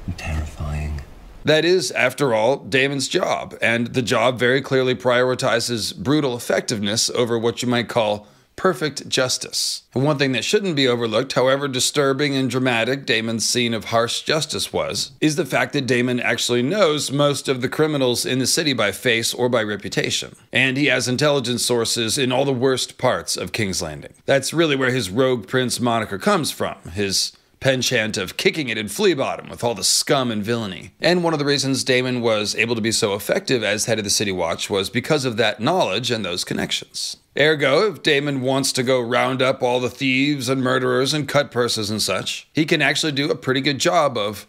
and 0.07 0.17
terrifying. 0.17 1.00
That 1.45 1.64
is, 1.64 1.91
after 1.91 2.35
all, 2.35 2.59
Daemon's 2.59 3.09
job, 3.09 3.59
and 3.61 3.88
the 3.88 4.00
job 4.00 4.38
very 4.38 4.62
clearly 4.62 4.95
prioritizes 4.95 5.95
brutal 5.97 6.37
effectiveness 6.37 7.11
over 7.11 7.37
what 7.37 7.62
you 7.62 7.69
might 7.69 7.88
call 7.88 8.29
perfect 8.57 9.09
justice. 9.09 9.83
And 9.95 10.05
one 10.05 10.19
thing 10.19 10.33
that 10.33 10.45
shouldn't 10.45 10.77
be 10.77 10.89
overlooked, 10.89 11.33
however 11.35 11.69
disturbing 11.69 12.35
and 12.35 12.51
dramatic 12.51 13.07
Daemon's 13.07 13.49
scene 13.49 13.75
of 13.75 13.87
harsh 13.87 14.23
justice 14.23 14.73
was, 14.73 15.13
is 15.21 15.37
the 15.37 15.47
fact 15.47 15.73
that 15.73 15.87
Daemon 15.87 16.21
actually 16.21 16.63
knows 16.63 17.11
most 17.11 17.49
of 17.49 17.61
the 17.61 17.69
criminals 17.69 18.25
in 18.27 18.39
the 18.39 18.47
city 18.47 18.73
by 18.73 18.93
face 18.93 19.35
or 19.35 19.49
by 19.49 19.63
reputation. 19.63 20.35
And 20.53 20.77
he 20.77 20.87
has 20.87 21.09
intelligence 21.09 21.65
sources 21.65 22.19
in 22.19 22.33
all 22.33 22.45
the 22.45 22.53
worst 22.53 22.99
parts 22.99 23.37
of 23.37 23.53
King's 23.53 23.83
Landing. 23.83 24.15
That's 24.27 24.55
really 24.55 24.77
where 24.77 24.91
his 24.91 25.11
rogue 25.11 25.47
prince 25.47 25.81
moniker 25.81 26.19
comes 26.19 26.51
from, 26.51 26.77
his 26.93 27.33
penchant 27.64 28.18
of 28.18 28.37
kicking 28.37 28.68
it 28.68 28.76
in 28.76 28.88
flea 28.88 29.14
bottom 29.14 29.49
with 29.49 29.64
all 29.64 29.75
the 29.75 29.83
scum 29.83 30.30
and 30.30 30.44
villainy. 30.44 30.90
And 31.00 31.25
one 31.25 31.33
of 31.33 31.38
the 31.38 31.47
reasons 31.47 31.83
Daemon 31.83 32.21
was 32.21 32.54
able 32.56 32.75
to 32.75 32.83
be 32.83 32.92
so 32.92 33.14
effective 33.14 33.64
as 33.64 33.87
head 33.87 33.97
of 33.97 34.04
the 34.04 34.11
City 34.11 34.33
Watch 34.33 34.68
was 34.68 34.90
because 34.90 35.25
of 35.25 35.38
that 35.38 35.61
knowledge 35.61 36.11
and 36.11 36.23
those 36.23 36.44
connections. 36.44 37.16
Ergo, 37.40 37.90
if 37.90 38.02
Daemon 38.02 38.42
wants 38.42 38.71
to 38.73 38.83
go 38.83 39.00
round 39.00 39.40
up 39.40 39.62
all 39.62 39.80
the 39.80 39.88
thieves 39.88 40.50
and 40.50 40.62
murderers 40.62 41.14
and 41.14 41.26
cut 41.26 41.50
purses 41.50 41.88
and 41.88 42.02
such, 42.02 42.47
he 42.52 42.66
can 42.66 42.83
actually 42.83 43.12
do 43.12 43.30
a 43.30 43.35
pretty 43.35 43.62
good 43.62 43.78
job 43.78 44.18
of 44.18 44.47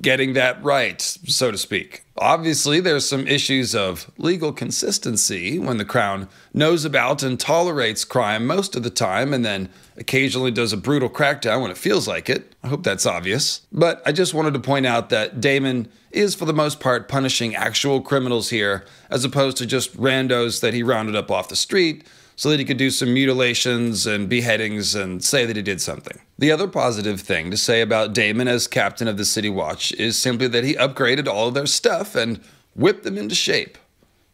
getting 0.00 0.32
that 0.34 0.62
right, 0.62 1.00
so 1.00 1.50
to 1.50 1.58
speak. 1.58 2.04
Obviously, 2.16 2.80
there's 2.80 3.08
some 3.08 3.26
issues 3.26 3.74
of 3.74 4.10
legal 4.18 4.52
consistency 4.52 5.58
when 5.58 5.78
the 5.78 5.84
crown 5.84 6.28
knows 6.52 6.84
about 6.84 7.22
and 7.22 7.38
tolerates 7.38 8.04
crime 8.04 8.46
most 8.46 8.76
of 8.76 8.82
the 8.82 8.90
time 8.90 9.34
and 9.34 9.44
then 9.44 9.68
occasionally 9.96 10.50
does 10.50 10.72
a 10.72 10.76
brutal 10.76 11.10
crackdown 11.10 11.62
when 11.62 11.70
it 11.70 11.78
feels 11.78 12.06
like 12.06 12.30
it. 12.30 12.54
I 12.62 12.68
hope 12.68 12.82
that's 12.84 13.06
obvious. 13.06 13.62
But 13.72 14.02
I 14.06 14.12
just 14.12 14.34
wanted 14.34 14.54
to 14.54 14.60
point 14.60 14.86
out 14.86 15.10
that 15.10 15.40
Daemon 15.40 15.88
is, 16.12 16.34
for 16.34 16.44
the 16.44 16.52
most 16.52 16.78
part, 16.80 17.08
punishing 17.08 17.54
actual 17.54 18.00
criminals 18.00 18.50
here, 18.50 18.84
as 19.10 19.24
opposed 19.24 19.56
to 19.58 19.66
just 19.66 19.96
randos 19.96 20.60
that 20.60 20.74
he 20.74 20.82
rounded 20.82 21.16
up 21.16 21.30
off 21.30 21.48
the 21.48 21.56
street 21.56 22.06
so 22.36 22.50
that 22.50 22.58
he 22.58 22.64
could 22.64 22.76
do 22.76 22.90
some 22.90 23.14
mutilations 23.14 24.06
and 24.06 24.28
beheadings 24.28 24.94
and 24.94 25.22
say 25.22 25.46
that 25.46 25.56
he 25.56 25.62
did 25.62 25.80
something. 25.80 26.20
The 26.38 26.50
other 26.50 26.66
positive 26.66 27.20
thing 27.20 27.50
to 27.50 27.56
say 27.56 27.80
about 27.80 28.12
Daemon 28.12 28.48
as 28.48 28.66
captain 28.66 29.08
of 29.08 29.16
the 29.16 29.24
City 29.24 29.48
Watch 29.48 29.92
is 29.92 30.18
simply 30.18 30.48
that 30.48 30.64
he 30.64 30.74
upgraded 30.74 31.28
all 31.28 31.48
of 31.48 31.54
their 31.54 31.66
stuff 31.66 32.14
and 32.14 32.40
whipped 32.74 33.04
them 33.04 33.18
into 33.18 33.34
shape. 33.34 33.78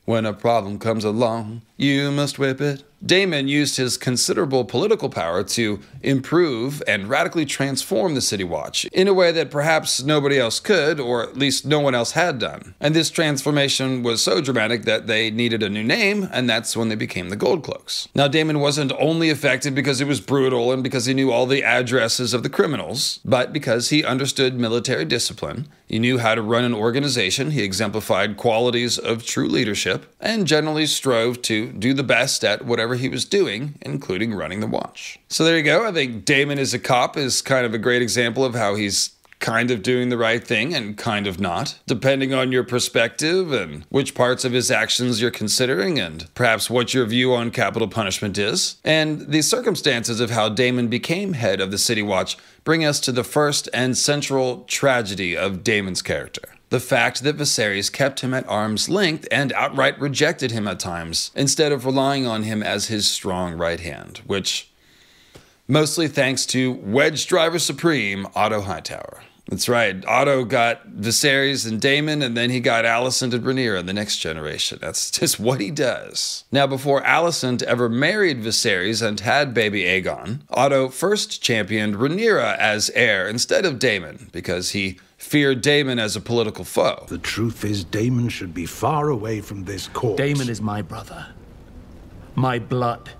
When 0.06 0.24
a 0.26 0.32
problem 0.32 0.78
comes 0.78 1.04
along, 1.04 1.62
you 1.76 2.10
must 2.10 2.38
whip 2.38 2.60
it. 2.60 2.84
Daemon 3.04 3.48
used 3.48 3.76
his 3.76 3.96
considerable 3.96 4.64
political 4.64 5.08
power 5.08 5.42
to 5.42 5.80
improve 6.02 6.82
and 6.86 7.08
radically 7.08 7.46
transform 7.46 8.14
the 8.14 8.20
City 8.20 8.44
Watch 8.44 8.84
in 8.86 9.08
a 9.08 9.14
way 9.14 9.32
that 9.32 9.50
perhaps 9.50 10.02
nobody 10.02 10.38
else 10.38 10.60
could, 10.60 11.00
or 11.00 11.22
at 11.22 11.36
least 11.36 11.64
no 11.64 11.80
one 11.80 11.94
else 11.94 12.12
had 12.12 12.38
done. 12.38 12.74
And 12.78 12.94
this 12.94 13.10
transformation 13.10 14.02
was 14.02 14.22
so 14.22 14.40
dramatic 14.40 14.82
that 14.84 15.06
they 15.06 15.30
needed 15.30 15.62
a 15.62 15.70
new 15.70 15.82
name, 15.82 16.28
and 16.30 16.48
that's 16.48 16.76
when 16.76 16.88
they 16.88 16.94
became 16.94 17.30
the 17.30 17.36
Gold 17.36 17.64
Cloaks. 17.64 18.08
Now, 18.14 18.28
Daemon 18.28 18.60
wasn't 18.60 18.92
only 18.98 19.30
effective 19.30 19.74
because 19.74 19.98
he 19.98 20.04
was 20.04 20.20
brutal 20.20 20.72
and 20.72 20.82
because 20.82 21.06
he 21.06 21.14
knew 21.14 21.32
all 21.32 21.46
the 21.46 21.64
addresses 21.64 22.34
of 22.34 22.42
the 22.42 22.50
criminals, 22.50 23.20
but 23.24 23.52
because 23.52 23.88
he 23.88 24.04
understood 24.04 24.60
military 24.60 25.04
discipline, 25.06 25.68
he 25.86 25.98
knew 25.98 26.18
how 26.18 26.34
to 26.34 26.42
run 26.42 26.64
an 26.64 26.74
organization, 26.74 27.50
he 27.50 27.62
exemplified 27.62 28.36
qualities 28.36 28.98
of 28.98 29.24
true 29.24 29.48
leadership, 29.48 30.06
and 30.20 30.46
generally 30.46 30.86
strove 30.86 31.42
to 31.42 31.72
do 31.72 31.94
the 31.94 32.04
best 32.04 32.44
at 32.44 32.64
whatever 32.64 32.89
he 32.96 33.08
was 33.08 33.24
doing, 33.24 33.74
including 33.82 34.34
running 34.34 34.60
the 34.60 34.66
watch. 34.66 35.18
So 35.28 35.44
there 35.44 35.56
you 35.56 35.62
go. 35.62 35.86
I 35.86 35.92
think 35.92 36.24
Daemon 36.24 36.58
as 36.58 36.74
a 36.74 36.78
cop 36.78 37.16
is 37.16 37.42
kind 37.42 37.66
of 37.66 37.74
a 37.74 37.78
great 37.78 38.02
example 38.02 38.44
of 38.44 38.54
how 38.54 38.74
he's 38.74 39.10
kind 39.40 39.70
of 39.70 39.82
doing 39.82 40.10
the 40.10 40.18
right 40.18 40.46
thing 40.46 40.74
and 40.74 40.96
kind 40.96 41.26
of 41.26 41.40
not, 41.40 41.78
depending 41.86 42.32
on 42.32 42.52
your 42.52 42.62
perspective 42.62 43.52
and 43.52 43.84
which 43.88 44.14
parts 44.14 44.44
of 44.44 44.52
his 44.52 44.70
actions 44.70 45.20
you're 45.20 45.30
considering 45.30 45.98
and 45.98 46.32
perhaps 46.34 46.70
what 46.70 46.94
your 46.94 47.06
view 47.06 47.34
on 47.34 47.50
capital 47.50 47.88
punishment 47.88 48.38
is. 48.38 48.76
And 48.84 49.32
the 49.32 49.42
circumstances 49.42 50.20
of 50.20 50.30
how 50.30 50.50
Daemon 50.50 50.88
became 50.88 51.32
head 51.32 51.60
of 51.60 51.70
the 51.70 51.78
City 51.78 52.02
Watch 52.02 52.36
bring 52.64 52.84
us 52.84 53.00
to 53.00 53.12
the 53.12 53.24
first 53.24 53.68
and 53.72 53.96
central 53.96 54.64
tragedy 54.64 55.36
of 55.36 55.64
Daemon's 55.64 56.02
character 56.02 56.42
the 56.70 56.80
fact 56.80 57.22
that 57.22 57.36
Viserys 57.36 57.92
kept 57.92 58.20
him 58.20 58.32
at 58.32 58.48
arm's 58.48 58.88
length 58.88 59.28
and 59.30 59.52
outright 59.52 60.00
rejected 60.00 60.52
him 60.52 60.66
at 60.66 60.80
times, 60.80 61.30
instead 61.34 61.72
of 61.72 61.84
relying 61.84 62.26
on 62.26 62.44
him 62.44 62.62
as 62.62 62.86
his 62.86 63.08
strong 63.08 63.54
right 63.54 63.80
hand, 63.80 64.20
which 64.26 64.70
mostly 65.68 66.08
thanks 66.08 66.46
to 66.46 66.72
Wedge 66.72 67.26
Driver 67.26 67.58
Supreme 67.58 68.26
Otto 68.34 68.62
Hightower. 68.62 69.22
That's 69.48 69.68
right. 69.68 70.04
Otto 70.06 70.44
got 70.44 70.88
Viserys 70.88 71.68
and 71.68 71.80
Daemon, 71.80 72.22
and 72.22 72.36
then 72.36 72.50
he 72.50 72.60
got 72.60 72.84
Alicent 72.84 73.34
and 73.34 73.42
Rhaenyra 73.42 73.80
in 73.80 73.86
the 73.86 73.92
next 73.92 74.18
generation. 74.18 74.78
That's 74.80 75.10
just 75.18 75.40
what 75.40 75.60
he 75.60 75.72
does. 75.72 76.44
Now, 76.52 76.68
before 76.68 77.02
Alicent 77.02 77.64
ever 77.64 77.88
married 77.88 78.42
Viserys 78.42 79.04
and 79.04 79.18
had 79.18 79.52
baby 79.52 79.82
Aegon, 79.82 80.42
Otto 80.50 80.88
first 80.88 81.42
championed 81.42 81.96
Rhaenyra 81.96 82.56
as 82.58 82.90
heir 82.90 83.26
instead 83.26 83.66
of 83.66 83.80
Daemon 83.80 84.30
because 84.30 84.70
he 84.70 85.00
feared 85.20 85.60
Daemon 85.60 85.98
as 85.98 86.16
a 86.16 86.20
political 86.20 86.64
foe. 86.64 87.04
The 87.06 87.18
truth 87.18 87.64
is, 87.64 87.84
Daemon 87.84 88.30
should 88.30 88.54
be 88.54 88.64
far 88.66 89.10
away 89.10 89.42
from 89.42 89.64
this 89.64 89.86
court. 89.88 90.16
Daemon 90.16 90.48
is 90.48 90.60
my 90.62 90.80
brother, 90.80 91.26
my 92.34 92.58
blood, 92.58 93.10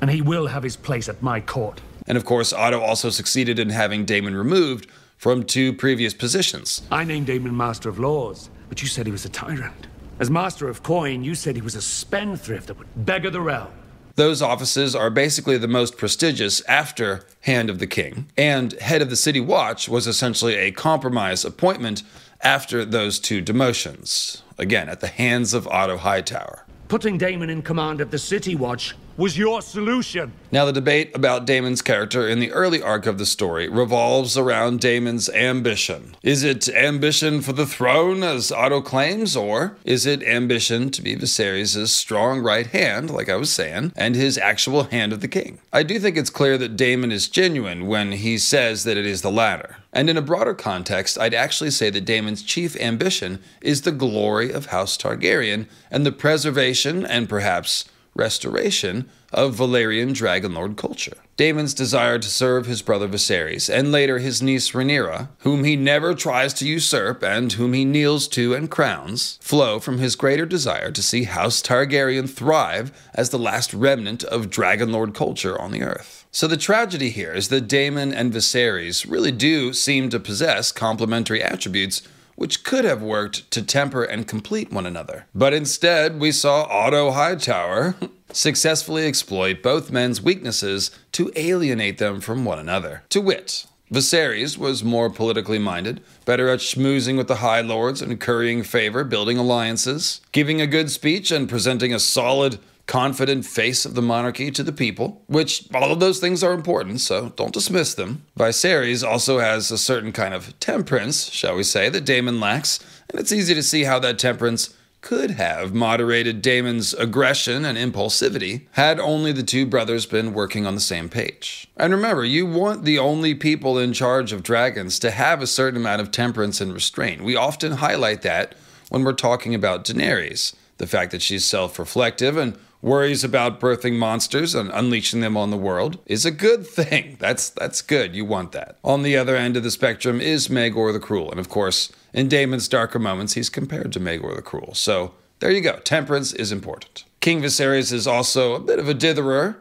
and 0.00 0.08
he 0.08 0.22
will 0.22 0.46
have 0.46 0.62
his 0.62 0.76
place 0.76 1.08
at 1.08 1.20
my 1.20 1.40
court. 1.40 1.80
And 2.06 2.16
of 2.16 2.24
course, 2.24 2.52
Otto 2.52 2.80
also 2.80 3.10
succeeded 3.10 3.58
in 3.58 3.70
having 3.70 4.04
Daemon 4.04 4.34
removed 4.36 4.86
from 5.18 5.44
two 5.44 5.72
previous 5.72 6.14
positions. 6.14 6.82
I 6.90 7.04
named 7.04 7.26
Daemon 7.26 7.56
Master 7.56 7.88
of 7.88 7.98
Laws, 7.98 8.48
but 8.68 8.80
you 8.80 8.88
said 8.88 9.04
he 9.04 9.12
was 9.12 9.24
a 9.24 9.30
tyrant. 9.30 9.88
As 10.20 10.30
Master 10.30 10.68
of 10.68 10.82
Coin, 10.84 11.24
you 11.24 11.34
said 11.34 11.56
he 11.56 11.62
was 11.62 11.74
a 11.74 11.82
spendthrift 11.82 12.68
that 12.68 12.78
would 12.78 13.04
beggar 13.04 13.30
the 13.30 13.40
realm. 13.40 13.72
Those 14.14 14.42
offices 14.42 14.94
are 14.94 15.08
basically 15.08 15.56
the 15.56 15.68
most 15.68 15.96
prestigious 15.96 16.60
after 16.66 17.24
Hand 17.42 17.70
of 17.70 17.78
the 17.78 17.86
King, 17.86 18.28
and 18.36 18.74
Head 18.74 19.00
of 19.00 19.08
the 19.08 19.16
City 19.16 19.40
Watch 19.40 19.88
was 19.88 20.06
essentially 20.06 20.54
a 20.56 20.70
compromise 20.70 21.44
appointment 21.44 22.02
after 22.42 22.84
those 22.84 23.18
two 23.18 23.40
demotions, 23.40 24.42
again 24.58 24.88
at 24.88 25.00
the 25.00 25.06
hands 25.06 25.54
of 25.54 25.66
Otto 25.68 25.96
Hightower. 25.96 26.66
Putting 26.92 27.16
Daemon 27.16 27.48
in 27.48 27.62
command 27.62 28.02
of 28.02 28.10
the 28.10 28.18
City 28.18 28.54
Watch 28.54 28.94
was 29.16 29.38
your 29.38 29.62
solution. 29.62 30.30
Now, 30.50 30.66
the 30.66 30.74
debate 30.74 31.10
about 31.14 31.46
Daemon's 31.46 31.80
character 31.80 32.28
in 32.28 32.38
the 32.38 32.52
early 32.52 32.82
arc 32.82 33.06
of 33.06 33.16
the 33.16 33.24
story 33.24 33.66
revolves 33.66 34.36
around 34.36 34.80
Daemon's 34.80 35.30
ambition. 35.30 36.14
Is 36.22 36.42
it 36.42 36.68
ambition 36.68 37.40
for 37.40 37.54
the 37.54 37.64
throne, 37.64 38.22
as 38.22 38.52
Otto 38.52 38.82
claims, 38.82 39.34
or 39.34 39.78
is 39.86 40.04
it 40.04 40.22
ambition 40.22 40.90
to 40.90 41.00
be 41.00 41.16
Viserys' 41.16 41.88
strong 41.88 42.40
right 42.40 42.66
hand, 42.66 43.08
like 43.08 43.30
I 43.30 43.36
was 43.36 43.50
saying, 43.50 43.92
and 43.96 44.14
his 44.14 44.36
actual 44.36 44.84
hand 44.84 45.14
of 45.14 45.22
the 45.22 45.28
king? 45.28 45.60
I 45.72 45.84
do 45.84 45.98
think 45.98 46.18
it's 46.18 46.28
clear 46.28 46.58
that 46.58 46.76
Damon 46.76 47.10
is 47.10 47.26
genuine 47.26 47.86
when 47.86 48.12
he 48.12 48.36
says 48.36 48.84
that 48.84 48.98
it 48.98 49.06
is 49.06 49.22
the 49.22 49.30
latter. 49.30 49.78
And 49.92 50.08
in 50.08 50.16
a 50.16 50.22
broader 50.22 50.54
context, 50.54 51.18
I'd 51.18 51.34
actually 51.34 51.70
say 51.70 51.90
that 51.90 52.06
Daemon's 52.06 52.42
chief 52.42 52.76
ambition 52.76 53.42
is 53.60 53.82
the 53.82 53.92
glory 53.92 54.50
of 54.50 54.66
House 54.66 54.96
Targaryen 54.96 55.66
and 55.90 56.06
the 56.06 56.12
preservation 56.12 57.04
and 57.04 57.28
perhaps 57.28 57.84
restoration 58.14 59.08
of 59.32 59.56
Valyrian 59.56 60.10
Dragonlord 60.10 60.76
culture. 60.76 61.16
Daemon's 61.36 61.74
desire 61.74 62.18
to 62.18 62.28
serve 62.28 62.66
his 62.66 62.82
brother 62.82 63.08
Viserys 63.08 63.72
and 63.72 63.90
later 63.90 64.18
his 64.18 64.42
niece 64.42 64.72
Rhaenyra, 64.72 65.28
whom 65.38 65.64
he 65.64 65.76
never 65.76 66.14
tries 66.14 66.52
to 66.54 66.68
usurp 66.68 67.22
and 67.22 67.52
whom 67.54 67.72
he 67.72 67.84
kneels 67.84 68.28
to 68.28 68.54
and 68.54 68.70
crowns, 68.70 69.38
flow 69.40 69.80
from 69.80 69.98
his 69.98 70.14
greater 70.14 70.46
desire 70.46 70.90
to 70.90 71.02
see 71.02 71.24
House 71.24 71.62
Targaryen 71.62 72.28
thrive 72.28 72.92
as 73.14 73.30
the 73.30 73.38
last 73.38 73.72
remnant 73.72 74.22
of 74.24 74.50
Dragonlord 74.50 75.14
culture 75.14 75.60
on 75.60 75.72
the 75.72 75.82
earth. 75.82 76.26
So 76.30 76.46
the 76.46 76.56
tragedy 76.56 77.10
here 77.10 77.32
is 77.32 77.48
that 77.48 77.68
Daemon 77.68 78.12
and 78.14 78.32
Viserys 78.32 79.10
really 79.10 79.32
do 79.32 79.72
seem 79.72 80.10
to 80.10 80.20
possess 80.20 80.72
complementary 80.72 81.42
attributes 81.42 82.02
which 82.36 82.64
could 82.64 82.84
have 82.84 83.02
worked 83.02 83.50
to 83.50 83.62
temper 83.62 84.02
and 84.02 84.26
complete 84.26 84.72
one 84.72 84.86
another. 84.86 85.26
But 85.34 85.54
instead, 85.54 86.20
we 86.20 86.32
saw 86.32 86.62
Otto 86.64 87.10
Hightower 87.10 87.94
successfully 88.32 89.06
exploit 89.06 89.62
both 89.62 89.90
men's 89.90 90.22
weaknesses 90.22 90.90
to 91.12 91.30
alienate 91.36 91.98
them 91.98 92.20
from 92.20 92.44
one 92.44 92.58
another. 92.58 93.04
To 93.10 93.20
wit, 93.20 93.66
Viserys 93.92 94.56
was 94.56 94.82
more 94.82 95.10
politically 95.10 95.58
minded, 95.58 96.02
better 96.24 96.48
at 96.48 96.60
schmoozing 96.60 97.18
with 97.18 97.28
the 97.28 97.36
High 97.36 97.60
Lords 97.60 98.00
and 98.00 98.18
currying 98.18 98.62
favor, 98.62 99.04
building 99.04 99.36
alliances, 99.36 100.22
giving 100.32 100.62
a 100.62 100.66
good 100.66 100.90
speech, 100.90 101.30
and 101.30 101.48
presenting 101.48 101.92
a 101.92 101.98
solid 101.98 102.58
confident 102.86 103.46
face 103.46 103.84
of 103.84 103.94
the 103.94 104.02
monarchy 104.02 104.50
to 104.50 104.62
the 104.62 104.72
people, 104.72 105.22
which 105.26 105.68
all 105.74 105.92
of 105.92 106.00
those 106.00 106.18
things 106.18 106.42
are 106.42 106.52
important, 106.52 107.00
so 107.00 107.30
don't 107.30 107.54
dismiss 107.54 107.94
them. 107.94 108.24
Viserys 108.38 109.06
also 109.06 109.38
has 109.38 109.70
a 109.70 109.78
certain 109.78 110.12
kind 110.12 110.34
of 110.34 110.58
temperance, 110.60 111.30
shall 111.30 111.56
we 111.56 111.62
say, 111.62 111.88
that 111.88 112.04
Daemon 112.04 112.40
lacks, 112.40 112.80
and 113.10 113.20
it's 113.20 113.32
easy 113.32 113.54
to 113.54 113.62
see 113.62 113.84
how 113.84 113.98
that 114.00 114.18
temperance 114.18 114.74
could 115.00 115.32
have 115.32 115.74
moderated 115.74 116.40
Daemon's 116.42 116.94
aggression 116.94 117.64
and 117.64 117.76
impulsivity 117.76 118.66
had 118.72 119.00
only 119.00 119.32
the 119.32 119.42
two 119.42 119.66
brothers 119.66 120.06
been 120.06 120.32
working 120.32 120.64
on 120.64 120.76
the 120.76 120.80
same 120.80 121.08
page. 121.08 121.66
And 121.76 121.92
remember, 121.92 122.24
you 122.24 122.46
want 122.46 122.84
the 122.84 123.00
only 123.00 123.34
people 123.34 123.78
in 123.78 123.92
charge 123.92 124.32
of 124.32 124.44
dragons 124.44 125.00
to 125.00 125.10
have 125.10 125.42
a 125.42 125.46
certain 125.48 125.80
amount 125.80 126.02
of 126.02 126.12
temperance 126.12 126.60
and 126.60 126.72
restraint. 126.72 127.22
We 127.22 127.34
often 127.34 127.72
highlight 127.72 128.22
that 128.22 128.54
when 128.90 129.02
we're 129.02 129.14
talking 129.14 129.56
about 129.56 129.84
Daenerys 129.84 130.54
the 130.82 130.86
fact 130.88 131.12
that 131.12 131.22
she's 131.22 131.44
self 131.44 131.78
reflective 131.78 132.36
and 132.36 132.58
worries 132.82 133.22
about 133.22 133.60
birthing 133.60 133.96
monsters 133.96 134.54
and 134.54 134.70
unleashing 134.74 135.20
them 135.20 135.36
on 135.36 135.50
the 135.50 135.56
world 135.56 135.98
is 136.04 136.26
a 136.26 136.30
good 136.30 136.66
thing. 136.66 137.16
That's 137.20 137.48
that's 137.48 137.80
good. 137.80 138.14
You 138.14 138.24
want 138.24 138.52
that. 138.52 138.78
On 138.82 139.02
the 139.02 139.16
other 139.16 139.36
end 139.36 139.56
of 139.56 139.62
the 139.62 139.70
spectrum 139.70 140.20
is 140.20 140.48
Maegor 140.48 140.92
the 140.92 140.98
Cruel, 140.98 141.30
and 141.30 141.38
of 141.38 141.48
course, 141.48 141.92
in 142.12 142.28
Daemon's 142.28 142.68
darker 142.68 142.98
moments, 142.98 143.34
he's 143.34 143.48
compared 143.48 143.92
to 143.92 144.00
Maegor 144.00 144.34
the 144.34 144.42
Cruel. 144.42 144.74
So 144.74 145.14
there 145.38 145.50
you 145.50 145.60
go. 145.60 145.76
Temperance 145.78 146.32
is 146.32 146.50
important. 146.50 147.04
King 147.20 147.40
Viserys 147.40 147.92
is 147.92 148.06
also 148.06 148.54
a 148.54 148.60
bit 148.60 148.78
of 148.78 148.88
a 148.88 148.94
ditherer. 148.94 149.56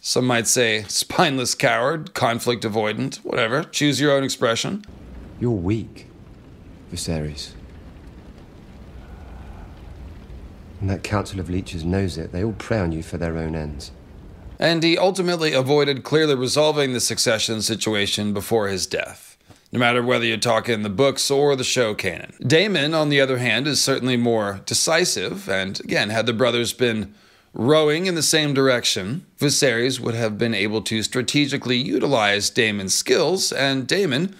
Some 0.00 0.26
might 0.26 0.46
say 0.46 0.82
spineless 0.84 1.54
coward, 1.54 2.14
conflict 2.14 2.64
avoidant, 2.64 3.16
whatever. 3.24 3.64
Choose 3.64 4.00
your 4.00 4.12
own 4.12 4.22
expression. 4.22 4.84
You're 5.40 5.50
weak, 5.50 6.06
Viserys. 6.92 7.52
And 10.80 10.90
that 10.90 11.02
council 11.02 11.40
of 11.40 11.48
leeches 11.48 11.84
knows 11.84 12.18
it. 12.18 12.32
They 12.32 12.44
all 12.44 12.52
prey 12.52 12.78
on 12.80 12.92
you 12.92 13.02
for 13.02 13.16
their 13.16 13.38
own 13.38 13.54
ends. 13.54 13.92
And 14.58 14.82
he 14.82 14.96
ultimately 14.96 15.52
avoided 15.52 16.02
clearly 16.04 16.34
resolving 16.34 16.92
the 16.92 17.00
succession 17.00 17.62
situation 17.62 18.32
before 18.32 18.68
his 18.68 18.86
death. 18.86 19.36
no 19.72 19.78
matter 19.78 20.02
whether 20.02 20.24
you're 20.24 20.36
talking 20.36 20.82
the 20.82 20.88
books 20.88 21.30
or 21.30 21.56
the 21.56 21.64
show 21.64 21.94
canon. 21.94 22.32
Daemon, 22.46 22.94
on 22.94 23.08
the 23.08 23.20
other 23.20 23.38
hand, 23.38 23.66
is 23.66 23.82
certainly 23.82 24.16
more 24.16 24.60
decisive, 24.64 25.48
and 25.48 25.80
again, 25.80 26.10
had 26.10 26.26
the 26.26 26.32
brothers 26.32 26.72
been 26.72 27.14
rowing 27.52 28.06
in 28.06 28.14
the 28.14 28.22
same 28.22 28.54
direction, 28.54 29.26
Viserys 29.38 29.98
would 29.98 30.14
have 30.14 30.38
been 30.38 30.54
able 30.54 30.82
to 30.82 31.02
strategically 31.02 31.76
utilize 31.76 32.48
Daemon's 32.50 32.94
skills, 32.94 33.52
and 33.52 33.86
Daemon, 33.86 34.34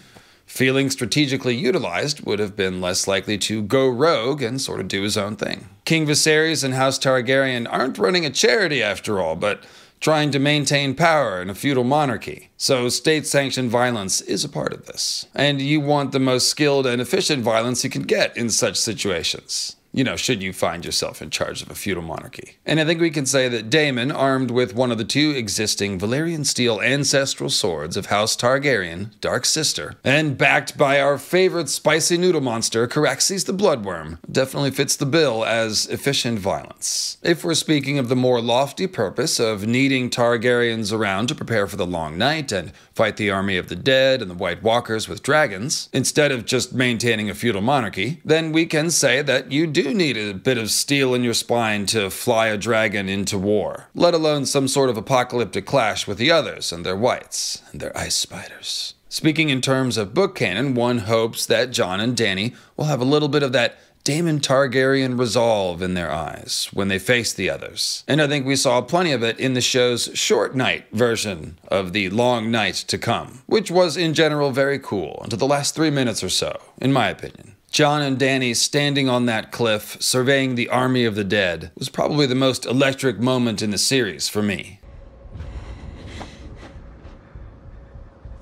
feeling 0.47 0.91
strategically 0.91 1.57
utilized, 1.57 2.25
would 2.25 2.39
have 2.39 2.55
been 2.55 2.81
less 2.81 3.09
likely 3.09 3.37
to 3.39 3.63
go 3.63 3.89
rogue 3.89 4.43
and 4.43 4.61
sort 4.61 4.81
of 4.81 4.89
do 4.89 5.03
his 5.03 5.17
own 5.17 5.37
thing. 5.37 5.69
King 5.87 6.05
Viserys 6.05 6.65
and 6.65 6.75
House 6.75 6.99
Targaryen 6.99 7.67
aren't 7.71 7.97
running 7.97 8.27
a 8.27 8.31
charity 8.31 8.83
after 8.83 9.21
all, 9.21 9.37
but 9.37 9.63
trying 10.01 10.33
to 10.33 10.41
maintain 10.41 10.97
power 10.97 11.41
in 11.41 11.49
a 11.49 11.55
feudal 11.55 11.85
monarchy. 11.85 12.51
So, 12.57 12.89
state 12.89 13.25
sanctioned 13.25 13.71
violence 13.71 14.21
is 14.21 14.45
a 14.45 14.49
part 14.49 14.73
of 14.73 14.87
this. 14.87 15.27
And 15.33 15.63
you 15.63 15.81
want 15.81 16.11
the 16.11 16.19
most 16.19 16.49
skilled 16.49 16.87
and 16.87 17.01
efficient 17.01 17.45
violence 17.45 17.85
you 17.85 17.91
can 17.91 18.03
get 18.03 18.37
in 18.37 18.51
such 18.51 18.77
situations 18.77 19.77
you 19.97 20.05
know, 20.05 20.15
should 20.15 20.43
you 20.43 20.53
find 20.53 20.85
yourself 20.85 21.23
in 21.23 21.31
charge 21.31 21.63
of 21.63 21.71
a 21.71 21.75
feudal 21.75 22.03
monarchy. 22.03 22.59
And 22.67 22.79
I 22.79 22.85
think 22.85 23.01
we 23.01 23.11
can 23.11 23.25
say 23.25 23.49
that 23.49 23.71
Daemon, 23.71 24.13
armed 24.13 24.51
with 24.51 24.75
one 24.75 24.93
of 24.93 24.99
the 24.99 25.05
two 25.05 25.31
existing 25.31 25.99
Valyrian 25.99 26.45
steel 26.45 26.83
ancestral 26.83 27.49
swords 27.49 27.97
of 27.97 28.07
House 28.07 28.37
Targaryen, 28.37 29.19
Dark 29.23 29.47
Sister, 29.47 29.95
and 30.05 30.37
backed 30.37 30.77
by 30.77 31.01
our 31.01 31.17
favorite 31.17 31.71
spicy 31.71 32.19
noodle 32.19 32.43
monster, 32.43 32.87
Caraxes 32.87 33.47
the 33.47 33.55
Bloodworm, 33.55 34.19
definitely 34.31 34.71
fits 34.71 34.97
the 34.97 35.07
bill 35.07 35.47
as 35.47 35.87
efficient 35.87 36.39
violence. 36.39 37.17
If 37.23 37.43
we're 37.43 37.55
speaking 37.55 37.99
of 37.99 38.11
the 38.11 38.17
more 38.17 38.43
lofty 38.43 38.87
purpose 38.87 39.41
of 39.41 39.67
needing 39.67 40.11
Targaryens 40.11 40.93
around 40.93 41.29
to 41.29 41.35
prepare 41.35 41.67
for 41.67 41.77
the 41.77 41.87
long 41.87 42.19
night 42.19 42.53
and 42.53 42.73
fight 42.93 43.17
the 43.17 43.31
army 43.31 43.57
of 43.57 43.69
the 43.69 43.77
dead 43.77 44.21
and 44.21 44.31
the 44.31 44.35
White 44.35 44.63
Walkers 44.63 45.09
with 45.09 45.23
dragons, 45.23 45.89
instead 45.95 46.33
of 46.33 46.45
just 46.45 46.75
maintaining 46.75 47.31
a 47.31 47.35
feudal 47.35 47.63
monarchy, 47.63 48.21
then 48.27 48.53
we 48.53 48.67
can 48.67 48.91
say 48.91 49.23
that 49.23 49.51
you 49.51 49.67
do 49.67 49.86
need 49.95 50.17
a 50.17 50.35
bit 50.35 50.59
of 50.59 50.71
steel 50.71 51.15
in 51.15 51.23
your 51.23 51.35
spine 51.35 51.87
to 51.87 52.11
fly 52.11 52.49
a 52.49 52.57
dragon 52.57 53.09
into 53.09 53.39
war, 53.39 53.89
let 53.95 54.15
alone 54.15 54.47
some 54.47 54.69
sort 54.69 54.91
of 54.91 54.97
apocalyptic 54.97 55.67
clash 55.67 56.07
with 56.07 56.19
the 56.19 56.31
others 56.31 56.73
and 56.73 56.85
their 56.85 56.97
whites 56.97 57.63
and 57.73 57.81
their 57.81 57.97
ice 57.97 58.15
spiders. 58.15 58.95
Speaking 59.09 59.49
in 59.49 59.61
terms 59.61 59.97
of 59.97 60.15
book 60.15 60.35
canon, 60.35 60.75
one 60.75 60.99
hopes 60.99 61.47
that 61.47 61.71
Jon 61.71 62.01
and 62.01 62.17
Dany 62.17 62.55
will 62.77 62.87
have 62.87 63.01
a 63.01 63.05
little 63.05 63.29
bit 63.29 63.43
of 63.43 63.53
that 63.53 63.79
Daemon 64.07 64.39
Targaryen 64.39 65.19
resolve 65.19 65.83
in 65.83 65.95
their 65.95 66.13
eyes 66.13 66.69
when 66.73 66.87
they 66.87 66.99
face 67.01 67.33
the 67.33 67.51
others. 67.51 68.05
And 68.07 68.23
I 68.23 68.29
think 68.29 68.47
we 68.47 68.55
saw 68.55 68.81
plenty 68.81 69.11
of 69.11 69.25
it 69.25 69.41
in 69.41 69.55
the 69.55 69.61
show's 69.61 70.11
short 70.15 70.55
night 70.55 70.87
version 70.93 71.59
of 71.67 71.93
the 71.93 72.09
long 72.11 72.53
night 72.53 72.77
to 72.87 72.99
come, 72.99 73.43
which 73.47 73.69
was 73.69 73.97
in 73.97 74.15
general 74.15 74.53
very 74.53 74.79
cool 74.79 75.19
until 75.25 75.41
the 75.41 75.45
last 75.45 75.75
three 75.75 75.91
minutes 75.91 76.23
or 76.23 76.29
so, 76.29 76.57
in 76.81 76.93
my 76.93 77.09
opinion. 77.09 77.56
Jon 77.71 78.01
and 78.01 78.19
Dany 78.19 78.55
standing 78.57 79.09
on 79.09 79.27
that 79.27 79.53
cliff, 79.53 79.97
surveying 80.01 80.55
the 80.55 80.69
army 80.69 81.05
of 81.05 81.15
the 81.15 81.25
dead, 81.25 81.73
was 81.77 81.89
probably 81.89 82.27
the 82.27 82.35
most 82.35 82.65
electric 82.65 83.19
moment 83.19 83.61
in 83.61 83.71
the 83.71 83.79
series 83.79 84.29
for 84.29 84.43
me. 84.43 84.81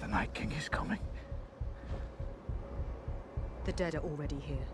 The 0.00 0.06
Night 0.08 0.32
King 0.34 0.52
is 0.52 0.68
coming. 0.68 1.00
The 3.64 3.72
dead 3.72 3.94
are 3.94 4.02
already 4.02 4.38
here. 4.40 4.66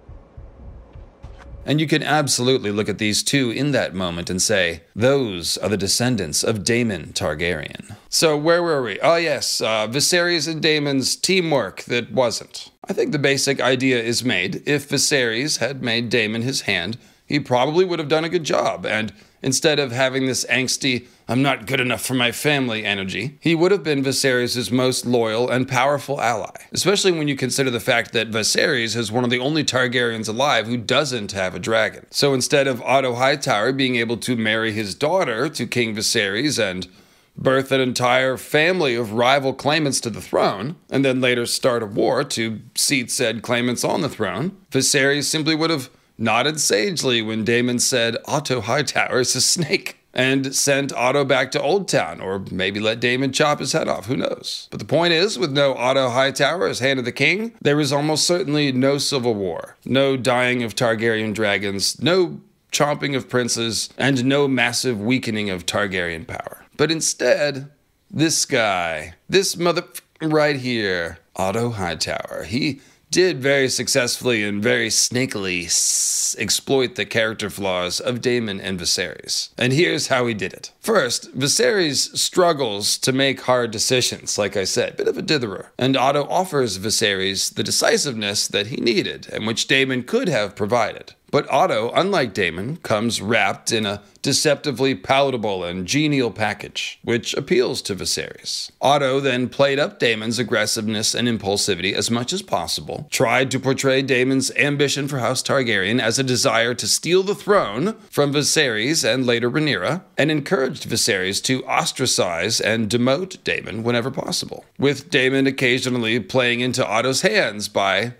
And 1.64 1.80
you 1.80 1.86
can 1.86 2.02
absolutely 2.02 2.70
look 2.70 2.88
at 2.88 2.98
these 2.98 3.22
two 3.22 3.50
in 3.50 3.72
that 3.72 3.94
moment 3.94 4.30
and 4.30 4.40
say, 4.40 4.82
those 4.96 5.58
are 5.58 5.68
the 5.68 5.76
descendants 5.76 6.42
of 6.42 6.64
Daemon 6.64 7.12
Targaryen. 7.12 7.96
So, 8.08 8.36
where 8.36 8.62
were 8.62 8.82
we? 8.82 8.98
Oh, 9.00 9.16
yes, 9.16 9.60
uh, 9.60 9.86
Viserys 9.86 10.50
and 10.50 10.62
Daemon's 10.62 11.16
teamwork 11.16 11.82
that 11.84 12.12
wasn't. 12.12 12.70
I 12.90 12.92
think 12.92 13.12
the 13.12 13.20
basic 13.20 13.60
idea 13.60 14.02
is 14.02 14.24
made. 14.24 14.64
If 14.66 14.88
Viserys 14.88 15.58
had 15.58 15.80
made 15.80 16.08
Daemon 16.08 16.42
his 16.42 16.62
hand, 16.62 16.98
he 17.24 17.38
probably 17.38 17.84
would 17.84 18.00
have 18.00 18.08
done 18.08 18.24
a 18.24 18.28
good 18.28 18.42
job. 18.42 18.84
And 18.84 19.12
instead 19.42 19.78
of 19.78 19.92
having 19.92 20.26
this 20.26 20.44
angsty, 20.46 21.06
I'm 21.28 21.40
not 21.40 21.68
good 21.68 21.78
enough 21.78 22.04
for 22.04 22.14
my 22.14 22.32
family 22.32 22.84
energy, 22.84 23.38
he 23.40 23.54
would 23.54 23.70
have 23.70 23.84
been 23.84 24.02
Viserys' 24.02 24.72
most 24.72 25.06
loyal 25.06 25.48
and 25.48 25.68
powerful 25.68 26.20
ally. 26.20 26.50
Especially 26.72 27.12
when 27.12 27.28
you 27.28 27.36
consider 27.36 27.70
the 27.70 27.78
fact 27.78 28.12
that 28.12 28.32
Viserys 28.32 28.96
is 28.96 29.12
one 29.12 29.22
of 29.22 29.30
the 29.30 29.38
only 29.38 29.62
Targaryens 29.62 30.28
alive 30.28 30.66
who 30.66 30.76
doesn't 30.76 31.30
have 31.30 31.54
a 31.54 31.60
dragon. 31.60 32.06
So 32.10 32.34
instead 32.34 32.66
of 32.66 32.82
Otto 32.82 33.14
Hightower 33.14 33.72
being 33.72 33.94
able 33.94 34.16
to 34.16 34.34
marry 34.34 34.72
his 34.72 34.96
daughter 34.96 35.48
to 35.48 35.64
King 35.64 35.94
Viserys 35.94 36.58
and 36.58 36.88
birth 37.36 37.72
an 37.72 37.80
entire 37.80 38.36
family 38.36 38.94
of 38.94 39.12
rival 39.12 39.52
claimants 39.52 40.00
to 40.00 40.10
the 40.10 40.20
throne, 40.20 40.76
and 40.90 41.04
then 41.04 41.20
later 41.20 41.46
start 41.46 41.82
a 41.82 41.86
war 41.86 42.24
to 42.24 42.60
seat 42.74 43.10
said 43.10 43.42
claimants 43.42 43.84
on 43.84 44.02
the 44.02 44.08
throne, 44.08 44.56
Viserys 44.70 45.24
simply 45.24 45.54
would 45.54 45.70
have 45.70 45.90
nodded 46.18 46.60
sagely 46.60 47.22
when 47.22 47.44
Daemon 47.44 47.78
said 47.78 48.16
Otto 48.26 48.60
Hightower 48.60 49.20
is 49.20 49.34
a 49.34 49.40
snake 49.40 49.96
and 50.12 50.54
sent 50.54 50.92
Otto 50.92 51.24
back 51.24 51.50
to 51.52 51.60
Oldtown, 51.60 52.20
or 52.20 52.44
maybe 52.50 52.80
let 52.80 53.00
Daemon 53.00 53.32
chop 53.32 53.60
his 53.60 53.72
head 53.72 53.88
off, 53.88 54.06
who 54.06 54.16
knows. 54.16 54.68
But 54.70 54.80
the 54.80 54.86
point 54.86 55.12
is, 55.12 55.38
with 55.38 55.52
no 55.52 55.74
Otto 55.74 56.10
Hightower 56.10 56.66
as 56.66 56.80
Hand 56.80 56.98
of 56.98 57.04
the 57.04 57.12
King, 57.12 57.52
there 57.62 57.80
is 57.80 57.92
almost 57.92 58.26
certainly 58.26 58.72
no 58.72 58.98
civil 58.98 59.34
war, 59.34 59.76
no 59.84 60.16
dying 60.16 60.62
of 60.62 60.74
Targaryen 60.74 61.32
dragons, 61.32 62.02
no 62.02 62.40
chomping 62.72 63.16
of 63.16 63.28
princes, 63.28 63.88
and 63.96 64.24
no 64.24 64.48
massive 64.48 65.00
weakening 65.00 65.50
of 65.50 65.66
Targaryen 65.66 66.26
power. 66.26 66.59
But 66.80 66.90
instead, 66.90 67.68
this 68.10 68.46
guy, 68.46 69.12
this 69.28 69.54
mother 69.54 69.84
right 70.22 70.56
here, 70.56 71.18
Otto 71.36 71.72
Hightower, 71.72 72.44
he 72.44 72.80
did 73.10 73.42
very 73.42 73.68
successfully 73.68 74.42
and 74.42 74.62
very 74.62 74.88
snakily 74.88 75.66
s- 75.66 76.34
exploit 76.38 76.94
the 76.94 77.04
character 77.04 77.50
flaws 77.50 78.00
of 78.00 78.22
Daemon 78.22 78.62
and 78.62 78.80
Viserys. 78.80 79.50
And 79.58 79.74
here's 79.74 80.06
how 80.06 80.26
he 80.26 80.32
did 80.32 80.54
it. 80.54 80.72
First, 80.80 81.36
Viserys 81.38 82.16
struggles 82.16 82.96
to 82.98 83.12
make 83.12 83.42
hard 83.42 83.72
decisions, 83.72 84.38
like 84.38 84.56
I 84.56 84.64
said, 84.64 84.96
bit 84.96 85.06
of 85.08 85.18
a 85.18 85.22
ditherer. 85.22 85.66
And 85.76 85.98
Otto 85.98 86.24
offers 86.30 86.78
Viserys 86.78 87.52
the 87.52 87.62
decisiveness 87.62 88.48
that 88.48 88.68
he 88.68 88.76
needed 88.76 89.28
and 89.30 89.46
which 89.46 89.66
Daemon 89.66 90.04
could 90.04 90.30
have 90.30 90.56
provided. 90.56 91.12
But 91.30 91.48
Otto, 91.50 91.92
unlike 91.94 92.34
Daemon, 92.34 92.78
comes 92.78 93.20
wrapped 93.20 93.70
in 93.70 93.86
a 93.86 94.02
deceptively 94.22 94.94
palatable 94.94 95.64
and 95.64 95.86
genial 95.86 96.30
package, 96.30 96.98
which 97.02 97.34
appeals 97.34 97.80
to 97.82 97.94
Viserys. 97.94 98.70
Otto 98.80 99.20
then 99.20 99.48
played 99.48 99.78
up 99.78 99.98
Daemon's 99.98 100.38
aggressiveness 100.38 101.14
and 101.14 101.28
impulsivity 101.28 101.92
as 101.94 102.10
much 102.10 102.32
as 102.32 102.42
possible, 102.42 103.06
tried 103.10 103.50
to 103.50 103.60
portray 103.60 104.02
Daemon's 104.02 104.50
ambition 104.56 105.08
for 105.08 105.18
House 105.18 105.42
Targaryen 105.42 106.00
as 106.00 106.18
a 106.18 106.24
desire 106.24 106.74
to 106.74 106.86
steal 106.86 107.22
the 107.22 107.34
throne 107.34 107.94
from 108.10 108.32
Viserys 108.32 109.04
and 109.04 109.24
later 109.24 109.50
Rhaenyra, 109.50 110.02
and 110.18 110.30
encouraged 110.30 110.88
Viserys 110.88 111.42
to 111.44 111.64
ostracize 111.64 112.60
and 112.60 112.90
demote 112.90 113.42
Daemon 113.44 113.82
whenever 113.82 114.10
possible, 114.10 114.64
with 114.78 115.10
Daemon 115.10 115.46
occasionally 115.46 116.20
playing 116.20 116.60
into 116.60 116.86
Otto's 116.86 117.22
hands 117.22 117.68
by, 117.68 118.14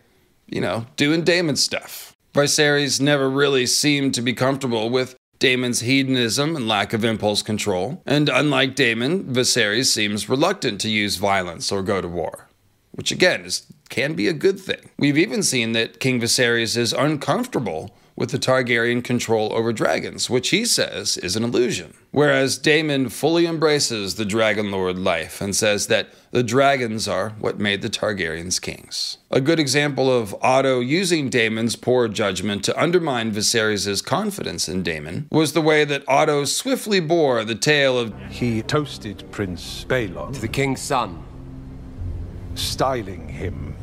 you 0.46 0.60
know, 0.60 0.86
doing 0.96 1.22
Daemon 1.24 1.56
stuff. 1.56 2.09
Viserys 2.32 3.00
never 3.00 3.28
really 3.28 3.66
seemed 3.66 4.14
to 4.14 4.22
be 4.22 4.32
comfortable 4.32 4.88
with 4.88 5.16
Daemon's 5.40 5.80
hedonism 5.80 6.54
and 6.54 6.68
lack 6.68 6.92
of 6.92 7.04
impulse 7.04 7.42
control, 7.42 8.02
and 8.06 8.28
unlike 8.28 8.76
Daemon, 8.76 9.24
Viserys 9.24 9.86
seems 9.86 10.28
reluctant 10.28 10.80
to 10.82 10.88
use 10.88 11.16
violence 11.16 11.72
or 11.72 11.82
go 11.82 12.00
to 12.00 12.06
war, 12.06 12.48
which 12.92 13.10
again 13.10 13.44
is, 13.44 13.66
can 13.88 14.14
be 14.14 14.28
a 14.28 14.32
good 14.32 14.60
thing. 14.60 14.90
We've 14.98 15.18
even 15.18 15.42
seen 15.42 15.72
that 15.72 15.98
King 15.98 16.20
Viserys 16.20 16.76
is 16.76 16.92
uncomfortable 16.92 17.96
with 18.16 18.30
the 18.30 18.38
Targaryen 18.38 19.02
control 19.02 19.52
over 19.52 19.72
dragons, 19.72 20.28
which 20.28 20.50
he 20.50 20.64
says 20.64 21.16
is 21.16 21.36
an 21.36 21.44
illusion. 21.44 21.94
Whereas 22.10 22.58
Daemon 22.58 23.08
fully 23.08 23.46
embraces 23.46 24.16
the 24.16 24.24
Dragon 24.24 24.70
Lord 24.70 24.98
life 24.98 25.40
and 25.40 25.54
says 25.54 25.86
that 25.86 26.08
the 26.32 26.42
dragons 26.42 27.06
are 27.08 27.30
what 27.40 27.58
made 27.58 27.82
the 27.82 27.90
Targaryens 27.90 28.60
kings. 28.60 29.18
A 29.30 29.40
good 29.40 29.58
example 29.60 30.10
of 30.10 30.34
Otto 30.42 30.80
using 30.80 31.28
Daemon's 31.30 31.76
poor 31.76 32.08
judgment 32.08 32.64
to 32.64 32.80
undermine 32.80 33.32
Viserys' 33.32 34.04
confidence 34.04 34.68
in 34.68 34.82
Daemon 34.82 35.28
was 35.30 35.52
the 35.52 35.60
way 35.62 35.84
that 35.84 36.04
Otto 36.08 36.44
swiftly 36.44 37.00
bore 37.00 37.44
the 37.44 37.54
tale 37.54 37.98
of 37.98 38.12
He 38.28 38.62
toasted 38.62 39.24
Prince 39.30 39.84
Baelon, 39.88 40.34
To 40.34 40.40
the 40.40 40.48
king's 40.48 40.80
son. 40.82 41.24
styling 42.54 43.28
him 43.28 43.74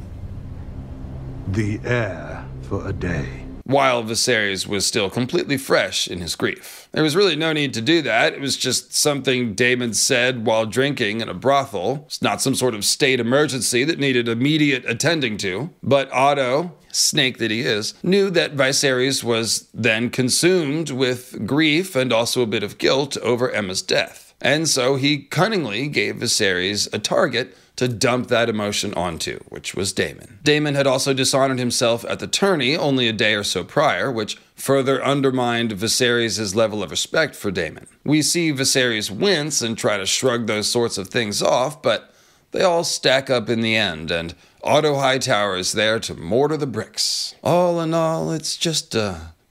the 1.47 1.79
heir 1.85 2.45
for 2.63 2.87
a 2.87 2.93
day. 2.93 3.46
While 3.67 4.01
Viserys 4.01 4.65
was 4.65 4.85
still 4.85 5.09
completely 5.09 5.57
fresh 5.57 6.07
in 6.07 6.21
his 6.21 6.37
grief. 6.37 6.87
There 6.93 7.03
was 7.03 7.17
really 7.17 7.35
no 7.35 7.51
need 7.51 7.73
to 7.73 7.81
do 7.81 8.01
that. 8.01 8.31
It 8.31 8.39
was 8.39 8.55
just 8.55 8.93
something 8.93 9.55
Daemon 9.55 9.93
said 9.93 10.45
while 10.45 10.65
drinking 10.65 11.19
in 11.19 11.27
a 11.27 11.33
brothel. 11.33 12.05
It's 12.05 12.21
not 12.21 12.41
some 12.41 12.55
sort 12.55 12.75
of 12.75 12.85
state 12.85 13.19
emergency 13.19 13.83
that 13.83 13.99
needed 13.99 14.29
immediate 14.29 14.85
attending 14.87 15.35
to. 15.39 15.69
But 15.83 16.09
Otto, 16.13 16.77
snake 16.93 17.39
that 17.39 17.51
he 17.51 17.59
is, 17.59 17.93
knew 18.01 18.29
that 18.29 18.55
Viserys 18.55 19.21
was 19.21 19.67
then 19.73 20.11
consumed 20.11 20.89
with 20.89 21.45
grief 21.45 21.93
and 21.93 22.13
also 22.13 22.41
a 22.41 22.47
bit 22.47 22.63
of 22.63 22.77
guilt 22.77 23.17
over 23.17 23.49
Aemma's 23.49 23.81
death. 23.81 24.33
And 24.39 24.69
so 24.69 24.95
he 24.95 25.23
cunningly 25.23 25.89
gave 25.89 26.15
Viserys 26.15 26.87
a 26.93 26.99
target 26.99 27.53
to 27.77 27.87
dump 27.87 28.27
that 28.27 28.49
emotion 28.49 28.93
onto, 28.95 29.39
which 29.49 29.75
was 29.75 29.93
Daemon. 29.93 30.39
Daemon 30.43 30.75
had 30.75 30.87
also 30.87 31.13
dishonored 31.13 31.59
himself 31.59 32.03
at 32.05 32.19
the 32.19 32.27
tourney 32.27 32.75
only 32.75 33.07
a 33.07 33.13
day 33.13 33.35
or 33.35 33.43
so 33.43 33.63
prior, 33.63 34.11
which 34.11 34.37
further 34.55 35.03
undermined 35.03 35.71
Viserys' 35.71 36.55
level 36.55 36.83
of 36.83 36.91
respect 36.91 37.35
for 37.35 37.51
Daemon. 37.51 37.87
We 38.03 38.21
see 38.23 38.51
Viserys 38.51 39.11
wince 39.11 39.61
and 39.61 39.77
try 39.77 39.97
to 39.97 40.05
shrug 40.05 40.47
those 40.47 40.67
sorts 40.67 40.97
of 40.97 41.07
things 41.07 41.41
off, 41.41 41.81
but 41.81 42.13
they 42.51 42.63
all 42.63 42.83
stack 42.83 43.29
up 43.29 43.49
in 43.49 43.61
the 43.61 43.75
end, 43.75 44.09
and 44.09 44.33
Otto 44.63 44.95
Hightower 44.95 45.55
is 45.57 45.73
there 45.73 45.99
to 45.99 46.15
mortar 46.15 46.57
the 46.57 46.65
bricks. 46.65 47.35
All 47.43 47.79
in 47.79 47.93
all, 47.93 48.31
it's 48.31 48.57
just 48.57 48.95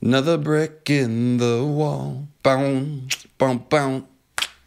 another 0.03 0.37
brick 0.37 0.91
in 0.91 1.37
the 1.37 1.65
wall. 1.65 2.27
Boom, 2.43 3.09
boom, 3.39 3.65
boom. 3.69 4.09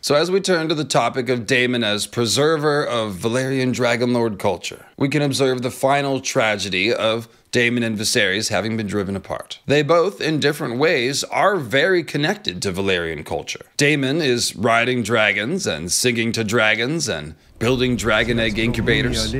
So, 0.09 0.15
as 0.15 0.31
we 0.31 0.41
turn 0.41 0.69
to 0.69 0.73
the 0.73 0.85
topic 0.85 1.29
of 1.29 1.45
Daemon 1.45 1.83
as 1.83 2.07
preserver 2.07 2.83
of 2.83 3.13
Valyrian 3.13 3.75
Dragonlord 3.75 4.39
culture, 4.39 4.87
we 4.97 5.07
can 5.07 5.21
observe 5.21 5.61
the 5.61 5.69
final 5.69 6.19
tragedy 6.19 6.91
of 6.91 7.27
Daemon 7.51 7.83
and 7.83 7.95
Viserys 7.95 8.49
having 8.49 8.75
been 8.75 8.87
driven 8.87 9.15
apart. 9.15 9.59
They 9.67 9.83
both, 9.83 10.19
in 10.19 10.39
different 10.39 10.79
ways, 10.79 11.23
are 11.25 11.57
very 11.57 12.03
connected 12.03 12.59
to 12.63 12.71
Valyrian 12.71 13.23
culture. 13.23 13.67
Daemon 13.77 14.19
is 14.19 14.55
riding 14.55 15.03
dragons 15.03 15.67
and 15.67 15.91
singing 15.91 16.31
to 16.31 16.43
dragons 16.43 17.07
and 17.07 17.35
building 17.59 17.95
dragon 17.95 18.39
egg 18.39 18.57
incubators. 18.57 19.31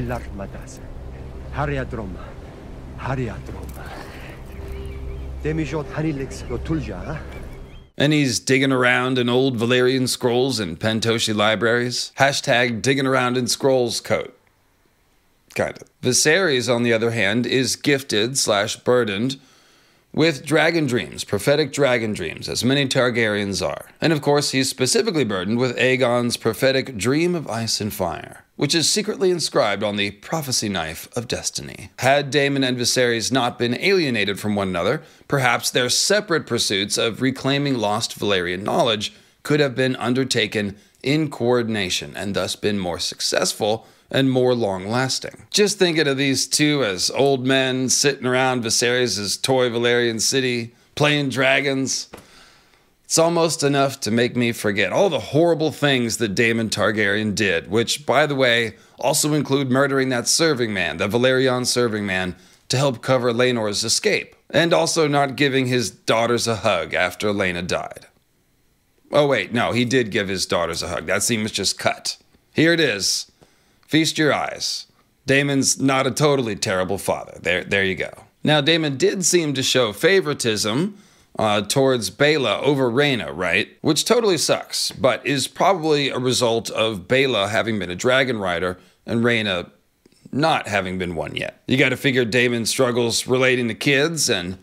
And 7.99 8.13
he's 8.13 8.39
digging 8.39 8.71
around 8.71 9.17
in 9.17 9.27
old 9.27 9.57
Valyrian 9.57 10.07
scrolls 10.07 10.59
and 10.59 10.79
Pentoshi 10.79 11.35
libraries. 11.35 12.13
Hashtag 12.17 12.81
digging 12.81 13.05
around 13.05 13.35
in 13.35 13.47
scrolls 13.47 13.99
coat. 13.99 14.33
Kind 15.53 15.77
of. 15.81 15.89
Viserys, 16.01 16.73
on 16.73 16.83
the 16.83 16.93
other 16.93 17.12
hand, 17.12 17.45
is 17.45 17.75
gifted 17.75 18.38
slash 18.38 18.77
burdened 18.77 19.38
with 20.12 20.45
dragon 20.45 20.88
dreams, 20.88 21.24
prophetic 21.24 21.72
dragon 21.72 22.13
dreams, 22.13 22.50
as 22.50 22.63
many 22.63 22.88
Targaryens 22.88 23.65
are. 23.65 23.89
And 24.02 24.12
of 24.12 24.22
course, 24.22 24.52
he's 24.52 24.69
specifically 24.69 25.24
burdened 25.24 25.60
with 25.60 25.78
Aegon's 25.78 26.38
prophetic 26.38 26.98
dream 26.98 27.36
of 27.36 27.48
ice 27.48 27.80
and 27.80 27.93
fire, 27.93 28.43
which 28.56 28.74
is 28.74 28.89
secretly 28.89 29.30
inscribed 29.30 29.84
on 29.84 29.98
the 29.98 30.12
prophecy 30.12 30.67
knife 30.67 31.08
of 31.15 31.28
destiny. 31.28 31.91
Had 32.00 32.32
Daemon 32.32 32.63
and 32.63 32.78
Viserys 32.78 33.32
not 33.32 33.60
been 33.60 33.80
alienated 33.80 34.39
from 34.39 34.56
one 34.56 34.69
another, 34.69 35.04
perhaps 35.28 35.69
their 35.69 35.89
separate 35.89 36.48
pursuits 36.48 36.98
of 36.98 37.22
reclaiming 37.22 37.76
lost 37.78 38.19
Valyrian 38.19 38.63
knowledge 38.63 39.13
could 39.43 39.60
have 39.60 39.76
been 39.76 39.95
undertaken 39.95 40.76
in 41.02 41.30
coordination 41.30 42.15
and 42.15 42.36
thus 42.36 42.56
been 42.56 42.78
more 42.78 43.00
successful 43.00 43.88
and 44.12 44.32
more 44.32 44.56
long 44.56 44.88
lasting. 44.88 45.45
Just 45.52 45.78
thinking 45.78 46.08
of 46.08 46.17
these 46.17 46.48
two 46.48 46.84
as 46.84 47.12
old 47.12 47.45
men 47.45 47.89
sitting 47.89 48.26
around 48.26 48.63
Viserys' 48.63 49.41
toy 49.41 49.69
Valyrian 49.69 50.19
city, 50.19 50.74
playing 50.95 51.30
dragons. 51.30 52.10
It's 53.04 53.17
almost 53.17 53.63
enough 53.63 54.00
to 54.02 54.12
make 54.12 54.36
me 54.36 54.52
forget 54.52 54.91
all 54.91 55.10
the 55.10 55.19
horrible 55.19 55.72
things 55.72 56.17
that 56.17 56.36
Daemon 56.36 56.69
Targaryen 56.69 57.34
did, 57.34 57.69
which, 57.69 58.06
by 58.06 58.26
the 58.26 58.36
way, 58.36 58.76
also 59.00 59.34
include 59.34 59.72
murdering 59.72 60.10
that 60.10 60.28
serving 60.28 60.74
man, 60.74 60.98
the 60.98 61.08
Valyrian 61.08 61.65
serving 61.65 62.06
man, 62.06 62.36
to 62.67 62.78
help 62.78 63.02
cover 63.02 63.34
Laenor's 63.34 63.84
escape, 63.84 64.36
and 64.52 64.74
also 64.74 65.08
not 65.08 65.36
giving 65.36 65.65
his 65.65 65.89
daughters 65.89 66.48
a 66.48 66.58
hug 66.58 66.93
after 66.93 67.30
Laena 67.30 67.65
died. 67.65 68.06
Oh, 69.12 69.26
wait, 69.26 69.52
no, 69.54 69.72
he 69.72 69.86
did 69.86 70.12
give 70.12 70.28
his 70.28 70.45
daughters 70.45 70.84
a 70.84 70.89
hug. 70.89 71.08
That 71.08 71.24
scene 71.24 71.41
was 71.41 71.52
just 71.52 71.80
cut. 71.80 72.17
Here 72.54 72.74
it 72.74 72.80
is. 72.80 73.32
Feast 73.89 74.19
your 74.19 74.32
eyes. 74.32 74.86
Daemon's 75.25 75.82
not 75.82 76.06
a 76.06 76.12
totally 76.12 76.56
terrible 76.56 76.99
father. 76.99 77.39
There, 77.41 77.63
there 77.63 77.84
you 77.84 77.95
go. 77.95 78.12
Now, 78.43 78.62
Daemon 78.62 78.97
did 78.97 79.25
seem 79.25 79.56
to 79.56 79.63
show 79.63 79.93
favoritism 79.93 80.95
uh, 81.39 81.62
towards 81.62 82.12
Baela 82.12 82.62
over 82.62 82.91
Rhaena, 82.91 83.36
right? 83.36 83.67
Which 83.82 84.06
totally 84.06 84.38
sucks, 84.38 84.91
but 84.91 85.25
is 85.25 85.47
probably 85.47 86.10
a 86.10 86.19
result 86.19 86.69
of 86.69 87.08
Baela 87.08 87.49
having 87.49 87.80
been 87.80 87.89
a 87.89 87.95
dragon 87.95 88.38
rider 88.38 88.78
and 89.08 89.23
Rhaena 89.23 89.71
not 90.32 90.67
having 90.67 90.99
been 90.99 91.15
one 91.15 91.36
yet. 91.36 91.63
You 91.67 91.75
got 91.75 91.89
to 91.89 91.97
figure 91.97 92.25
Daemon 92.25 92.67
struggles 92.67 93.25
relating 93.25 93.69
to 93.69 93.73
kids, 93.73 94.30
and 94.30 94.60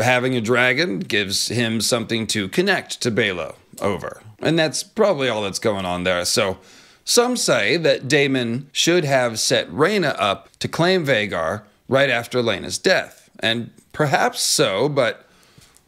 having 0.00 0.34
a 0.34 0.40
dragon 0.40 0.98
gives 0.98 1.46
him 1.46 1.80
something 1.80 2.26
to 2.28 2.48
connect 2.48 3.00
to 3.02 3.12
Baela 3.12 3.54
over. 3.80 4.22
And 4.40 4.58
that's 4.58 4.82
probably 4.82 5.28
all 5.28 5.42
that's 5.42 5.60
going 5.60 5.84
on 5.84 6.02
there. 6.02 6.24
So, 6.24 6.58
some 7.08 7.36
say 7.36 7.76
that 7.76 8.08
Daemon 8.08 8.68
should 8.72 9.04
have 9.04 9.38
set 9.38 9.70
Rhaena 9.70 10.16
up 10.18 10.48
to 10.58 10.66
claim 10.66 11.06
Vhagar 11.06 11.62
right 11.88 12.10
after 12.10 12.42
Laena's 12.42 12.78
death. 12.78 13.30
And 13.38 13.70
perhaps 13.92 14.40
so, 14.40 14.88
but 14.88 15.24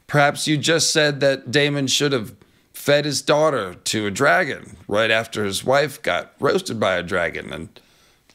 perhaps 0.06 0.46
you 0.46 0.56
just 0.56 0.92
said 0.92 1.18
that 1.18 1.50
Daemon 1.50 1.88
should 1.88 2.12
have 2.12 2.36
fed 2.72 3.04
his 3.04 3.20
daughter 3.20 3.74
to 3.74 4.06
a 4.06 4.12
dragon 4.12 4.76
right 4.86 5.10
after 5.10 5.44
his 5.44 5.64
wife 5.64 6.00
got 6.00 6.32
roasted 6.38 6.78
by 6.78 6.94
a 6.94 7.02
dragon. 7.02 7.52
And 7.52 7.80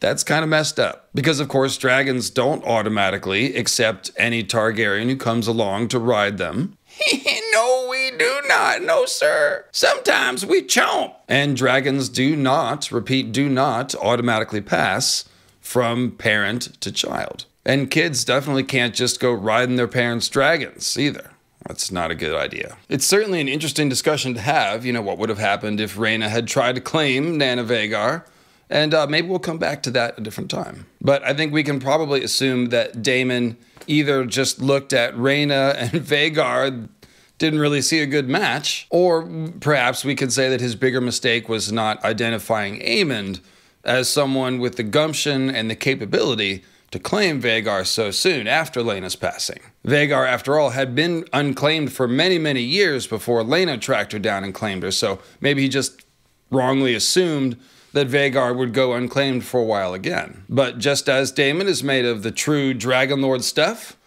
that's 0.01 0.25
kind 0.25 0.43
of 0.43 0.49
messed 0.49 0.77
up. 0.77 1.07
Because, 1.15 1.39
of 1.39 1.47
course, 1.47 1.77
dragons 1.77 2.29
don't 2.29 2.65
automatically 2.65 3.55
accept 3.55 4.11
any 4.17 4.43
Targaryen 4.43 5.07
who 5.07 5.15
comes 5.15 5.47
along 5.47 5.87
to 5.87 5.99
ride 5.99 6.37
them. 6.37 6.77
no, 7.53 7.87
we 7.89 8.11
do 8.17 8.41
not. 8.47 8.81
No, 8.81 9.05
sir. 9.05 9.65
Sometimes 9.71 10.45
we 10.45 10.61
chomp. 10.63 11.13
And 11.27 11.55
dragons 11.55 12.09
do 12.09 12.35
not, 12.35 12.91
repeat, 12.91 13.31
do 13.31 13.47
not 13.47 13.93
automatically 13.95 14.61
pass 14.61 15.25
from 15.61 16.11
parent 16.11 16.79
to 16.81 16.91
child. 16.91 17.45
And 17.65 17.89
kids 17.89 18.25
definitely 18.25 18.63
can't 18.63 18.93
just 18.93 19.19
go 19.19 19.31
riding 19.31 19.75
their 19.75 19.87
parents' 19.87 20.27
dragons 20.29 20.97
either. 20.97 21.31
That's 21.67 21.91
not 21.91 22.11
a 22.11 22.15
good 22.15 22.35
idea. 22.35 22.77
It's 22.89 23.05
certainly 23.05 23.39
an 23.39 23.47
interesting 23.47 23.87
discussion 23.87 24.33
to 24.33 24.41
have. 24.41 24.85
You 24.85 24.91
know, 24.91 25.01
what 25.01 25.17
would 25.17 25.29
have 25.29 25.37
happened 25.37 25.79
if 25.79 25.95
Rhaena 25.95 26.29
had 26.29 26.47
tried 26.47 26.75
to 26.75 26.81
claim 26.81 27.37
Nana 27.37 27.63
Vhagar? 27.63 28.25
And 28.69 28.93
uh, 28.93 29.07
maybe 29.07 29.27
we'll 29.27 29.39
come 29.39 29.59
back 29.59 29.83
to 29.83 29.91
that 29.91 30.17
a 30.17 30.21
different 30.21 30.49
time. 30.49 30.87
But 30.99 31.23
I 31.23 31.33
think 31.33 31.53
we 31.53 31.63
can 31.63 31.79
probably 31.79 32.23
assume 32.23 32.69
that 32.69 33.01
Daemon 33.01 33.57
either 33.87 34.25
just 34.25 34.61
looked 34.61 34.93
at 34.93 35.13
Rhaena 35.15 35.75
and 35.75 35.91
Vhagar, 36.05 36.89
didn't 37.37 37.59
really 37.59 37.81
see 37.81 37.99
a 37.99 38.05
good 38.05 38.29
match, 38.29 38.87
or 38.89 39.27
perhaps 39.59 40.05
we 40.05 40.15
could 40.15 40.31
say 40.31 40.49
that 40.49 40.61
his 40.61 40.75
bigger 40.75 41.01
mistake 41.01 41.49
was 41.49 41.71
not 41.71 42.03
identifying 42.03 42.79
Aemond 42.79 43.39
as 43.83 44.07
someone 44.09 44.59
with 44.59 44.77
the 44.77 44.83
gumption 44.83 45.49
and 45.49 45.69
the 45.69 45.75
capability 45.75 46.63
to 46.91 46.99
claim 46.99 47.41
Vhagar 47.41 47.85
so 47.85 48.11
soon 48.11 48.47
after 48.47 48.81
Laena's 48.81 49.15
passing. 49.15 49.59
Vhagar, 49.83 50.27
after 50.27 50.59
all, 50.59 50.69
had 50.69 50.93
been 50.93 51.25
unclaimed 51.33 51.91
for 51.91 52.07
many, 52.07 52.37
many 52.37 52.61
years 52.61 53.07
before 53.07 53.43
Laena 53.43 53.81
tracked 53.81 54.13
her 54.13 54.19
down 54.19 54.43
and 54.43 54.53
claimed 54.53 54.83
her, 54.83 54.91
so 54.91 55.19
maybe 55.41 55.63
he 55.63 55.69
just 55.69 56.05
wrongly 56.51 56.93
assumed 56.93 57.59
that 57.93 58.07
Vhagar 58.07 58.55
would 58.55 58.73
go 58.73 58.93
unclaimed 58.93 59.43
for 59.43 59.59
a 59.59 59.65
while 59.65 59.93
again. 59.93 60.43
But 60.47 60.77
just 60.77 61.09
as 61.09 61.31
Daemon 61.31 61.67
is 61.67 61.83
made 61.83 62.05
of 62.05 62.23
the 62.23 62.31
true 62.31 62.73
Dragonlord 62.73 63.41
stuff, 63.41 63.97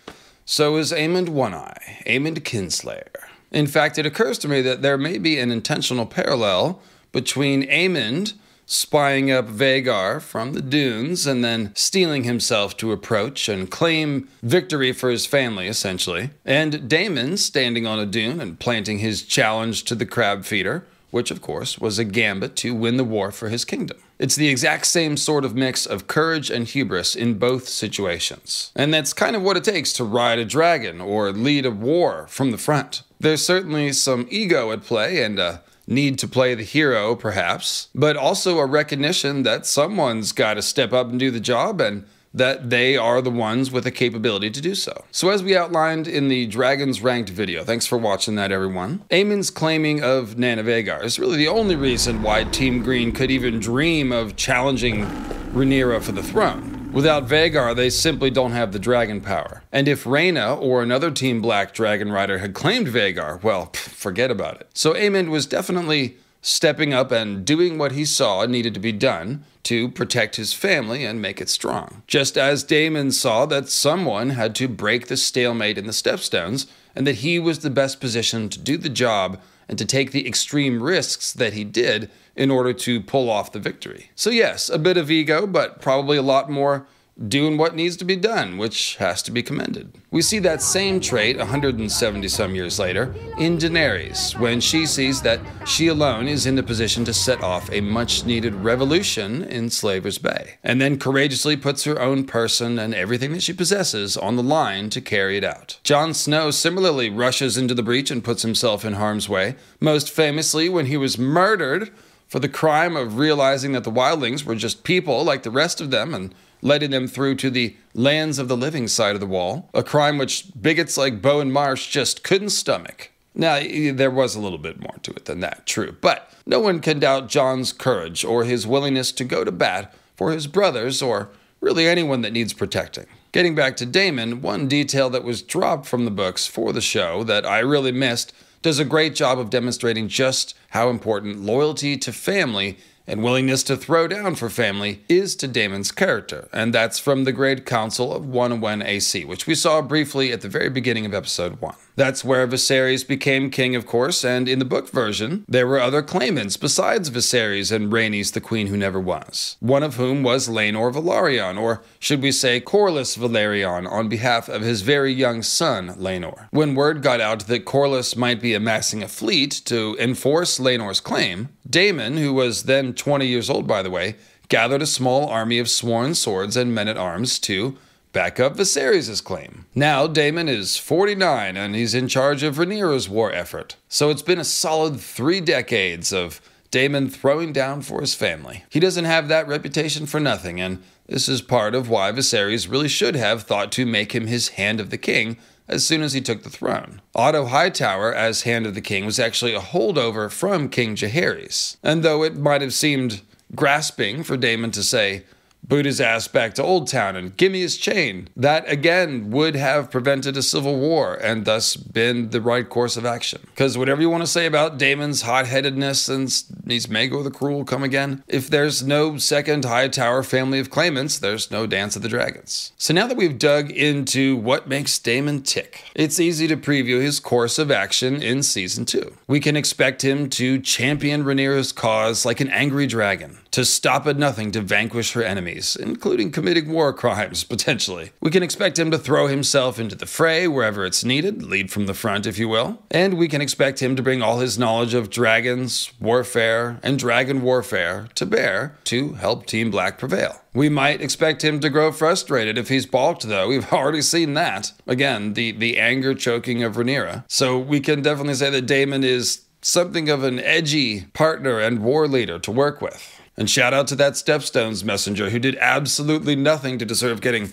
so 0.47 0.77
is 0.77 0.93
Aemond 0.93 1.29
One 1.29 1.53
Eye, 1.53 2.03
Aemond 2.07 2.41
Kinslayer. 2.41 3.29
In 3.51 3.67
fact, 3.67 3.99
it 3.99 4.07
occurs 4.07 4.39
to 4.39 4.49
me 4.49 4.63
that 4.63 4.81
there 4.81 4.97
may 4.97 5.19
be 5.19 5.39
an 5.39 5.51
intentional 5.51 6.07
parallel 6.07 6.81
between 7.13 7.69
Aemond 7.69 8.33
spying 8.65 9.31
up 9.31 9.47
Vhagar 9.47 10.23
from 10.23 10.53
the 10.53 10.63
dunes 10.63 11.27
and 11.27 11.45
then 11.45 11.73
steeling 11.75 12.25
himself 12.25 12.77
to 12.77 12.93
approach 12.93 13.49
and 13.49 13.71
claim 13.71 14.29
victory 14.43 14.93
for 14.93 15.11
his 15.11 15.27
family, 15.27 15.67
essentially, 15.67 16.31
and 16.45 16.89
Daemon 16.89 17.37
standing 17.37 17.87
on 17.87 17.99
a 17.99 18.07
dune 18.07 18.41
and 18.41 18.59
planting 18.59 19.01
his 19.01 19.23
challenge 19.23 19.85
to 19.85 19.95
the 19.95 20.07
crab 20.07 20.45
feeder 20.45 20.87
which 21.11 21.31
of 21.31 21.41
course 21.41 21.79
was 21.79 21.99
a 21.99 22.05
gambit 22.05 22.57
to 22.57 22.75
win 22.75 22.99
the 22.99 23.05
war 23.05 23.33
for 23.33 23.49
his 23.49 23.65
kingdom. 23.65 23.97
It's 24.19 24.37
the 24.37 24.49
exact 24.49 24.87
same 24.87 25.17
sort 25.17 25.45
of 25.45 25.55
mix 25.55 25.85
of 25.85 26.07
courage 26.07 26.51
and 26.51 26.67
hubris 26.67 27.15
in 27.15 27.39
both 27.39 27.69
situations. 27.69 28.73
And 28.75 28.93
that's 28.93 29.13
kind 29.13 29.37
of 29.37 29.43
what 29.43 29.57
it 29.57 29.65
takes 29.65 29.93
to 29.95 30.05
ride 30.05 30.39
a 30.39 30.45
dragon 30.45 31.01
or 31.01 31.33
lead 31.33 31.67
a 31.67 31.71
war 31.71 32.27
from 32.29 32.51
the 32.51 32.59
front. 32.59 33.03
There's 33.21 33.45
certainly 33.45 33.93
some 33.93 34.27
ego 34.31 34.73
at 34.73 34.83
play 34.83 35.23
and 35.23 35.39
a 35.39 35.63
need 35.87 36.19
to 36.19 36.29
play 36.29 36.55
the 36.55 36.63
hero, 36.63 37.15
perhaps, 37.15 37.89
but 37.95 38.17
also 38.17 38.59
a 38.59 38.67
recognition 38.67 39.43
that 39.45 39.67
someone's 39.67 40.33
got 40.33 40.55
to 40.55 40.63
step 40.63 40.93
up 40.93 41.11
and 41.11 41.19
do 41.19 41.31
the 41.31 41.41
job 41.41 41.81
and 41.81 42.05
that 42.37 42.69
they 42.69 42.97
are 42.97 43.23
the 43.23 43.31
ones 43.31 43.73
with 43.73 43.85
the 43.85 43.91
capability 43.91 44.51
to 44.51 44.61
do 44.61 44.75
so. 44.75 45.05
So, 45.11 45.31
as 45.31 45.43
we 45.43 45.57
outlined 45.57 46.07
in 46.07 46.29
the 46.29 46.47
Dragons 46.47 47.01
Ranked 47.01 47.31
video, 47.31 47.65
thanks 47.65 47.87
for 47.87 47.97
watching 47.97 48.35
that, 48.37 48.53
everyone. 48.53 49.05
Aemond's 49.11 49.51
claiming 49.51 50.03
of 50.03 50.39
Nana 50.39 50.63
Vhagar 50.63 51.03
is 51.03 51.19
really 51.19 51.39
the 51.39 51.49
only 51.49 51.77
reason 51.77 52.23
why 52.23 52.45
Team 52.45 52.83
Green 52.83 53.11
could 53.11 53.31
even 53.31 53.59
dream 53.59 54.13
of 54.13 54.37
challenging 54.37 55.07
Rhaenyra 55.53 56.03
for 56.03 56.13
the 56.13 56.23
throne. 56.23 56.93
Without 56.93 57.27
Vhagar, 57.27 57.75
they 57.75 57.91
simply 57.91 58.31
don't 58.31 58.53
have 58.53 58.73
the 58.73 58.79
dragon 58.79 59.21
power. 59.21 59.63
And 59.73 59.89
if 59.89 60.05
Rhaena 60.05 60.59
or 60.61 60.83
another 60.83 61.11
Team 61.11 61.43
Black 61.43 61.75
Dragon 61.75 62.13
Rider 62.13 62.39
had 62.39 62.55
claimed 62.55 62.87
Vhagar, 62.89 63.43
well, 63.43 63.67
pff, 63.67 63.77
forget 63.77 64.31
about 64.31 64.61
it. 64.61 64.69
So 64.75 64.95
Aemond 64.95 65.29
was 65.29 65.47
definitely 65.47 66.17
stepping 66.47 66.95
up 66.95 67.11
and 67.11 67.45
doing 67.45 67.77
what 67.77 67.91
he 67.91 68.05
saw 68.05 68.47
needed 68.47 68.73
to 68.73 68.79
be 68.79 68.93
done 68.93 69.43
to 69.65 69.89
protect 69.89 70.37
his 70.37 70.53
family 70.53 71.05
and 71.05 71.21
make 71.21 71.41
it 71.41 71.49
strong. 71.49 72.05
Just 72.07 72.39
as 72.39 72.63
Daemon 72.63 73.11
saw 73.11 73.47
that 73.47 73.69
someone 73.69 74.31
had 74.31 74.55
to 74.55 74.69
break 74.69 75.09
the 75.09 75.17
stalemate 75.17 75.77
in 75.77 75.87
the 75.87 75.93
Stepstones, 75.93 76.69
and 76.95 77.05
that 77.05 77.17
he 77.17 77.41
was 77.41 77.59
the 77.59 77.69
best 77.69 78.01
positioned 78.01 78.53
to 78.53 78.61
do 78.61 78.77
the 78.77 78.89
job 78.89 79.41
and 79.69 79.77
to 79.77 79.85
take 79.85 80.13
the 80.13 80.25
extreme 80.29 80.81
risks 80.81 81.33
that 81.33 81.53
he 81.53 81.65
did 81.65 82.09
in 82.37 82.49
order 82.49 82.73
to 82.73 83.01
pull 83.01 83.29
off 83.29 83.51
the 83.51 83.59
victory. 83.59 84.11
So, 84.15 84.31
yes, 84.31 84.69
a 84.69 84.79
bit 84.79 84.97
of 84.97 85.11
ego, 85.11 85.49
but 85.49 85.81
probably 85.81 86.17
a 86.17 86.23
lot 86.23 86.49
more 86.49 86.87
doing 87.29 87.57
what 87.57 87.75
needs 87.75 87.97
to 87.97 88.05
be 88.05 88.17
done, 88.17 88.59
which 88.59 88.97
has 88.97 89.23
to 89.23 89.31
be 89.31 89.43
commended. 89.43 89.91
We 90.11 90.21
see 90.21 90.39
that 90.41 90.61
same 90.61 91.01
trait 91.01 91.39
170 91.39 92.29
some 92.29 92.55
years 92.55 92.79
later 92.79 93.15
in 93.39 93.57
Daenerys 93.57 94.39
when 94.39 94.61
she 94.61 94.85
sees 94.85 95.23
that 95.23 95.41
she 95.67 95.87
alone 95.89 96.29
is 96.29 96.45
in 96.45 96.57
the 96.57 96.63
position 96.63 97.05
to 97.07 97.15
set 97.15 97.43
off 97.43 97.73
a 97.73 97.81
much 97.81 98.25
needed 98.25 98.55
revolution 98.55 99.43
in 99.45 99.71
Slaver's 99.71 100.19
Bay, 100.19 100.57
and 100.63 100.81
then 100.81 100.99
courageously 100.99 101.57
puts 101.57 101.85
her 101.85 102.01
own 102.01 102.25
person 102.25 102.79
and 102.79 102.95
everything 102.95 103.33
that 103.33 103.43
she 103.43 103.53
possesses 103.53 104.17
on 104.17 104.37
the 104.37 104.43
line 104.43 104.91
to 104.91 105.01
carry 105.01 105.39
it 105.39 105.45
out. 105.45 105.81
Jon 105.85 106.13
Snow 106.13 106.51
similarly 106.51 107.09
rushes 107.09 107.57
into 107.57 107.75
the 107.75 107.83
breach 107.83 108.11
and 108.11 108.23
puts 108.23 108.43
himself 108.43 108.85
in 108.85 108.95
harm's 108.95 109.29
way, 109.29 109.57
most 109.81 110.11
famously 110.11 110.69
when 110.69 110.87
he 110.87 110.97
was 110.97 111.19
murdered 111.19 111.91
for 112.27 112.41
the 112.41 112.49
crime 112.49 112.97
of 112.97 113.19
realizing 113.19 113.73
that 113.73 113.85
the 113.85 113.91
wildlings 113.91 114.45
were 114.45 114.57
just 114.57 114.85
people 114.85 115.25
like 115.25 115.45
the 115.45 115.51
rest 115.51 115.81
of 115.81 115.91
them 115.91 116.13
and 116.13 116.35
letting 116.63 116.91
them 116.91 117.07
through 117.07 117.37
to 117.37 117.51
the 117.51 117.77
lands 117.95 118.39
of 118.39 118.49
the 118.49 118.57
living 118.57 118.89
side 118.89 119.15
of 119.15 119.21
the 119.21 119.27
wall, 119.27 119.69
a 119.75 119.83
crime 119.83 120.19
which 120.19 120.47
bigots 120.61 120.97
like 120.97 121.23
Bowen 121.23 121.53
Marsh 121.53 121.89
just 121.89 122.23
couldn't 122.23 122.51
stomach. 122.51 123.11
Now, 123.35 123.61
there 123.61 124.11
was 124.11 124.35
a 124.35 124.41
little 124.41 124.59
bit 124.59 124.81
more 124.81 124.97
to 125.03 125.11
it 125.11 125.27
than 125.27 125.41
that, 125.41 125.67
true, 125.67 125.97
but 126.01 126.31
no 126.47 126.59
one 126.59 126.81
can 126.81 126.99
doubt 126.99 127.29
Jon's 127.29 127.73
courage 127.73 128.25
or 128.25 128.45
his 128.45 128.67
willingness 128.67 129.13
to 129.13 129.25
go 129.25 129.45
to 129.45 129.53
bat 129.53 129.95
for 130.17 130.33
his 130.33 130.47
brothers 130.47 131.03
or 131.03 131.29
really 131.61 131.87
anyone 131.87 132.23
that 132.23 132.33
needs 132.33 132.53
protecting. 132.53 133.07
Getting 133.33 133.55
back 133.55 133.77
to 133.77 133.87
Daemon, 133.87 134.41
one 134.41 134.69
detail 134.69 135.11
that 135.11 135.25
was 135.25 135.43
dropped 135.43 135.85
from 135.85 136.07
the 136.07 136.11
books 136.11 136.47
for 136.47 136.73
the 136.73 136.81
show 136.81 137.23
that 137.25 137.45
I 137.45 137.59
really 137.59 137.93
missed 137.93 138.33
does 138.63 138.79
a 138.79 138.85
great 138.85 139.15
job 139.15 139.39
of 139.39 139.51
demonstrating 139.51 140.09
just 140.09 140.55
how 140.71 140.89
important 140.89 141.43
loyalty 141.43 141.99
to 141.99 142.13
family 142.13 142.79
and 143.07 143.23
willingness 143.23 143.63
to 143.65 143.77
throw 143.77 144.09
down 144.09 144.35
for 144.35 144.51
family 144.51 145.03
is 145.09 145.37
to 145.37 145.49
Daemon's 145.49 145.93
character, 145.93 146.49
and 146.53 146.75
that's 146.75 146.99
from 146.99 147.25
the 147.25 147.33
Great 147.33 147.65
Council 147.65 148.13
of 148.13 148.27
101 148.27 148.83
AC, 148.83 149.25
which 149.25 149.47
we 149.47 149.55
saw 149.55 149.81
briefly 149.83 150.33
at 150.33 150.41
the 150.41 150.49
very 150.49 150.69
beginning 150.69 151.07
of 151.07 151.15
episode 151.15 151.61
1. 151.61 151.75
That's 151.97 152.23
where 152.23 152.47
Viserys 152.47 153.07
became 153.09 153.51
king, 153.51 153.75
of 153.75 153.87
course, 153.87 154.23
and 154.23 154.49
in 154.49 154.59
the 154.59 154.67
book 154.67 154.91
version, 154.91 155.47
there 155.49 155.67
were 155.67 155.81
other 155.81 156.03
claimants 156.03 156.59
besides 156.59 157.09
Viserys 157.09 157.73
and 157.73 157.91
Rhaenys, 157.91 158.33
the 158.33 158.41
queen 158.41 158.67
who 158.67 158.77
never 158.77 159.01
was, 159.01 159.57
one 159.61 159.83
of 159.83 159.97
whom 159.97 160.23
was 160.23 160.47
Laenor 160.47 160.93
Velaryon, 160.93 161.59
or 161.59 161.83
should 161.99 162.21
we 162.21 162.33
say 162.33 162.61
Corlys 162.61 163.17
Velaryon, 163.17 163.91
on 163.91 164.11
behalf 164.11 164.49
of 164.49 164.61
his 164.61 164.83
very 164.83 165.13
young 165.13 165.43
son, 165.43 165.89
Laenor. 165.97 166.49
When 166.51 166.75
word 166.75 167.03
got 167.03 167.23
out 167.23 167.47
that 167.47 167.65
Corlys 167.65 168.15
might 168.15 168.43
be 168.43 168.53
amassing 168.53 169.03
a 169.03 169.09
fleet 169.09 169.63
to 169.65 169.97
enforce 169.99 170.59
Laenor's 170.59 171.01
claim, 171.01 171.49
Daemon, 171.69 172.19
who 172.19 172.35
was 172.35 172.65
then 172.65 172.93
20 172.93 173.27
years 173.27 173.49
old 173.49 173.67
by 173.67 173.83
the 173.83 173.91
way, 173.91 174.17
gathered 174.49 174.83
a 174.83 174.87
small 174.87 175.29
army 175.29 175.59
of 175.59 175.69
sworn 175.69 176.15
swords 176.15 176.57
and 176.57 176.75
men 176.75 176.89
at 176.89 176.97
arms 176.97 177.39
to 177.41 177.77
back 178.17 178.41
up 178.41 178.57
Viserys' 178.57 179.23
claim. 179.23 179.67
Now 179.75 180.07
Daemon 180.07 180.49
is 180.49 180.79
49 180.79 181.55
and 181.55 181.75
he's 181.75 181.93
in 181.93 182.09
charge 182.09 182.43
of 182.43 182.57
Rhaenyra's 182.57 183.11
war 183.11 183.31
effort. 183.31 183.77
So 183.91 184.09
it's 184.09 184.23
been 184.23 184.39
a 184.39 184.45
solid 184.45 184.99
three 184.99 185.43
decades 185.43 186.15
of 186.15 186.41
Daemon 186.71 187.11
throwing 187.11 187.53
down 187.53 187.83
for 187.83 188.01
his 188.01 188.15
family. 188.15 188.65
He 188.71 188.81
doesn't 188.81 189.05
have 189.05 189.29
that 189.29 189.47
reputation 189.47 190.07
for 190.07 190.19
nothing, 190.19 190.63
and 190.63 190.83
this 191.07 191.29
is 191.29 191.43
part 191.43 191.75
of 191.75 191.91
why 191.91 192.11
Viserys 192.11 192.71
really 192.71 192.89
should 192.89 193.17
have 193.17 193.43
thought 193.43 193.71
to 193.73 193.85
make 193.85 194.15
him 194.15 194.29
his 194.29 194.49
Hand 194.49 194.81
of 194.81 194.89
the 194.89 194.97
King 194.97 195.37
as 195.69 195.87
soon 195.87 196.01
as 196.01 196.15
he 196.15 196.23
took 196.23 196.43
the 196.43 196.49
throne. 196.49 197.03
Otto 197.15 197.45
Hightower, 197.45 198.15
as 198.15 198.43
Hand 198.43 198.65
of 198.65 198.75
the 198.75 198.81
King, 198.81 199.05
was 199.05 199.21
actually 199.21 199.53
a 199.53 199.61
holdover 199.61 200.33
from 200.33 200.71
King 200.71 200.97
Jaehaerys. 200.97 201.77
And 201.83 202.03
though 202.03 202.23
it 202.23 202.35
might 202.35 202.63
have 202.63 202.73
seemed 202.73 203.21
grasping 203.55 204.23
for 204.23 204.39
Daemon 204.39 204.71
to 204.71 204.83
say, 204.83 205.25
his 205.71 206.01
ass 206.01 206.29
back 206.29 206.55
to 206.55 206.63
Oldtown 206.63 207.17
and 207.17 207.37
give 207.37 207.53
me 207.53 207.61
his 207.61 207.77
chain. 207.77 208.29
That 208.37 208.69
again 208.71 209.31
would 209.31 209.57
have 209.57 209.91
prevented 209.91 210.37
a 210.37 210.43
civil 210.43 210.79
war 210.79 211.15
and 211.15 211.45
thus 211.45 211.77
been 211.77 212.31
the 212.31 212.41
right 212.41 212.69
course 212.69 212.97
of 212.97 213.05
action. 213.05 213.41
Because 213.47 213.77
whatever 213.77 214.01
you 214.01 214.11
want 214.11 214.23
to 214.23 214.27
say 214.27 214.47
about 214.47 214.79
Daemon's 214.79 215.23
hot 215.23 215.47
headedness 215.47 216.09
and 216.09 216.27
needs 216.65 216.87
Maegor 216.87 217.23
the 217.25 217.31
Cruel 217.31 217.65
come 217.65 217.83
again, 217.83 218.23
if 218.29 218.49
there's 218.49 218.83
no 218.83 219.17
second 219.19 219.65
Hightower 219.65 220.23
family 220.23 220.59
of 220.59 220.71
claimants, 220.71 221.19
there's 221.19 221.51
no 221.51 221.67
Dance 221.67 221.97
of 221.97 222.03
the 222.03 222.09
Dragons. 222.09 222.73
So 222.77 222.95
now 222.95 223.07
that 223.07 223.17
we've 223.17 223.39
dug 223.39 223.71
into 223.71 224.37
what 224.37 224.69
makes 224.69 224.99
Daemon 224.99 225.43
tick, 225.43 225.85
it's 225.95 226.21
easy 226.21 226.47
to 226.49 226.57
preview 226.57 227.01
his 227.01 227.21
course 227.21 227.59
of 227.59 227.71
action 227.71 228.23
in 228.23 228.43
season 228.43 228.85
two. 228.85 229.17
We 229.27 229.41
can 229.41 229.57
expect 229.57 230.03
him 230.03 230.31
to 230.31 230.61
champion 230.61 231.25
Rhaenyra's 231.25 231.73
cause 231.73 232.25
like 232.25 232.41
an 232.41 232.51
angry 232.51 232.87
dragon, 232.87 233.39
to 233.57 233.65
stop 233.65 234.07
at 234.07 234.19
nothing 234.19 234.51
to 234.53 234.61
vanquish 234.61 235.15
her 235.15 235.23
enemies, 235.23 235.77
including 235.77 236.31
committing 236.31 236.69
war 236.69 236.93
crimes, 236.93 237.43
potentially. 237.55 238.11
We 238.21 238.31
can 238.31 238.43
expect 238.43 238.79
him 238.79 238.91
to 238.91 238.99
throw 238.99 239.29
himself 239.29 239.81
into 239.81 239.97
the 239.97 240.05
fray 240.05 240.47
wherever 240.47 240.85
it's 240.85 241.07
needed, 241.07 241.43
lead 241.43 241.73
from 241.73 241.87
the 241.87 241.95
front, 241.95 242.27
if 242.27 242.39
you 242.39 242.51
will. 242.51 242.83
And 242.91 243.15
we 243.15 243.29
can 243.29 243.41
expect 243.41 243.81
him 243.81 243.97
to 243.97 244.03
bring 244.03 244.21
all 244.21 244.41
his 244.41 244.59
knowledge 244.59 244.93
of 244.93 245.09
dragons, 245.09 245.91
warfare, 245.99 246.79
and 246.83 246.99
dragon 246.99 247.41
warfare 247.41 248.09
to 248.17 248.27
bear 248.27 248.77
to 248.85 249.15
help 249.15 249.47
Team 249.47 249.71
Black 249.71 249.99
prevail. 249.99 250.43
We 250.53 250.69
might 250.69 251.01
expect 251.01 251.43
him 251.43 251.59
to 251.61 251.71
grow 251.71 251.93
frustrated 251.93 252.59
if 252.59 252.69
he's 252.69 252.85
balked, 252.85 253.23
though. 253.23 253.49
We've 253.49 253.73
already 253.73 254.03
seen 254.03 254.35
that. 254.35 254.73
Again, 254.87 255.33
the, 255.33 255.53
the 255.53 255.79
anger 255.79 256.15
choking 256.15 256.63
of 256.63 256.77
Rhaenyra. 256.77 257.25
So 257.27 257.59
we 257.59 257.81
can 257.81 258.03
definitely 258.03 258.35
say 258.35 258.51
that 258.51 258.67
Daemon 258.67 259.03
is 259.03 259.47
something 259.63 260.11
of 260.11 260.25
an 260.25 260.41
edgy 260.41 261.07
partner 261.15 261.59
and 261.59 261.83
war 261.83 262.07
leader 262.07 262.39
to 262.41 262.53
work 262.53 262.83
with. 262.83 263.15
And 263.37 263.51
shout 263.51 263.75
out 263.75 263.87
to 263.89 263.97
that 263.97 264.15
Stepstones 264.15 264.83
messenger 264.83 265.31
who 265.31 265.39
did 265.39 265.57
absolutely 265.57 266.37
nothing 266.37 266.79
to 266.79 266.87
deserve 266.87 267.21
getting 267.21 267.51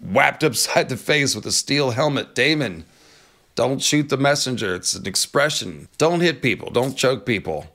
whapped 0.00 0.44
upside 0.44 0.88
the 0.88 0.96
face 0.96 1.34
with 1.34 1.46
a 1.46 1.52
steel 1.52 1.92
helmet. 1.92 2.34
Daemon, 2.34 2.84
don't 3.54 3.82
shoot 3.82 4.10
the 4.10 4.18
messenger. 4.18 4.74
It's 4.74 4.94
an 4.94 5.06
expression. 5.06 5.88
Don't 5.96 6.20
hit 6.20 6.42
people. 6.42 6.70
Don't 6.70 6.96
choke 6.96 7.24
people. 7.24 7.66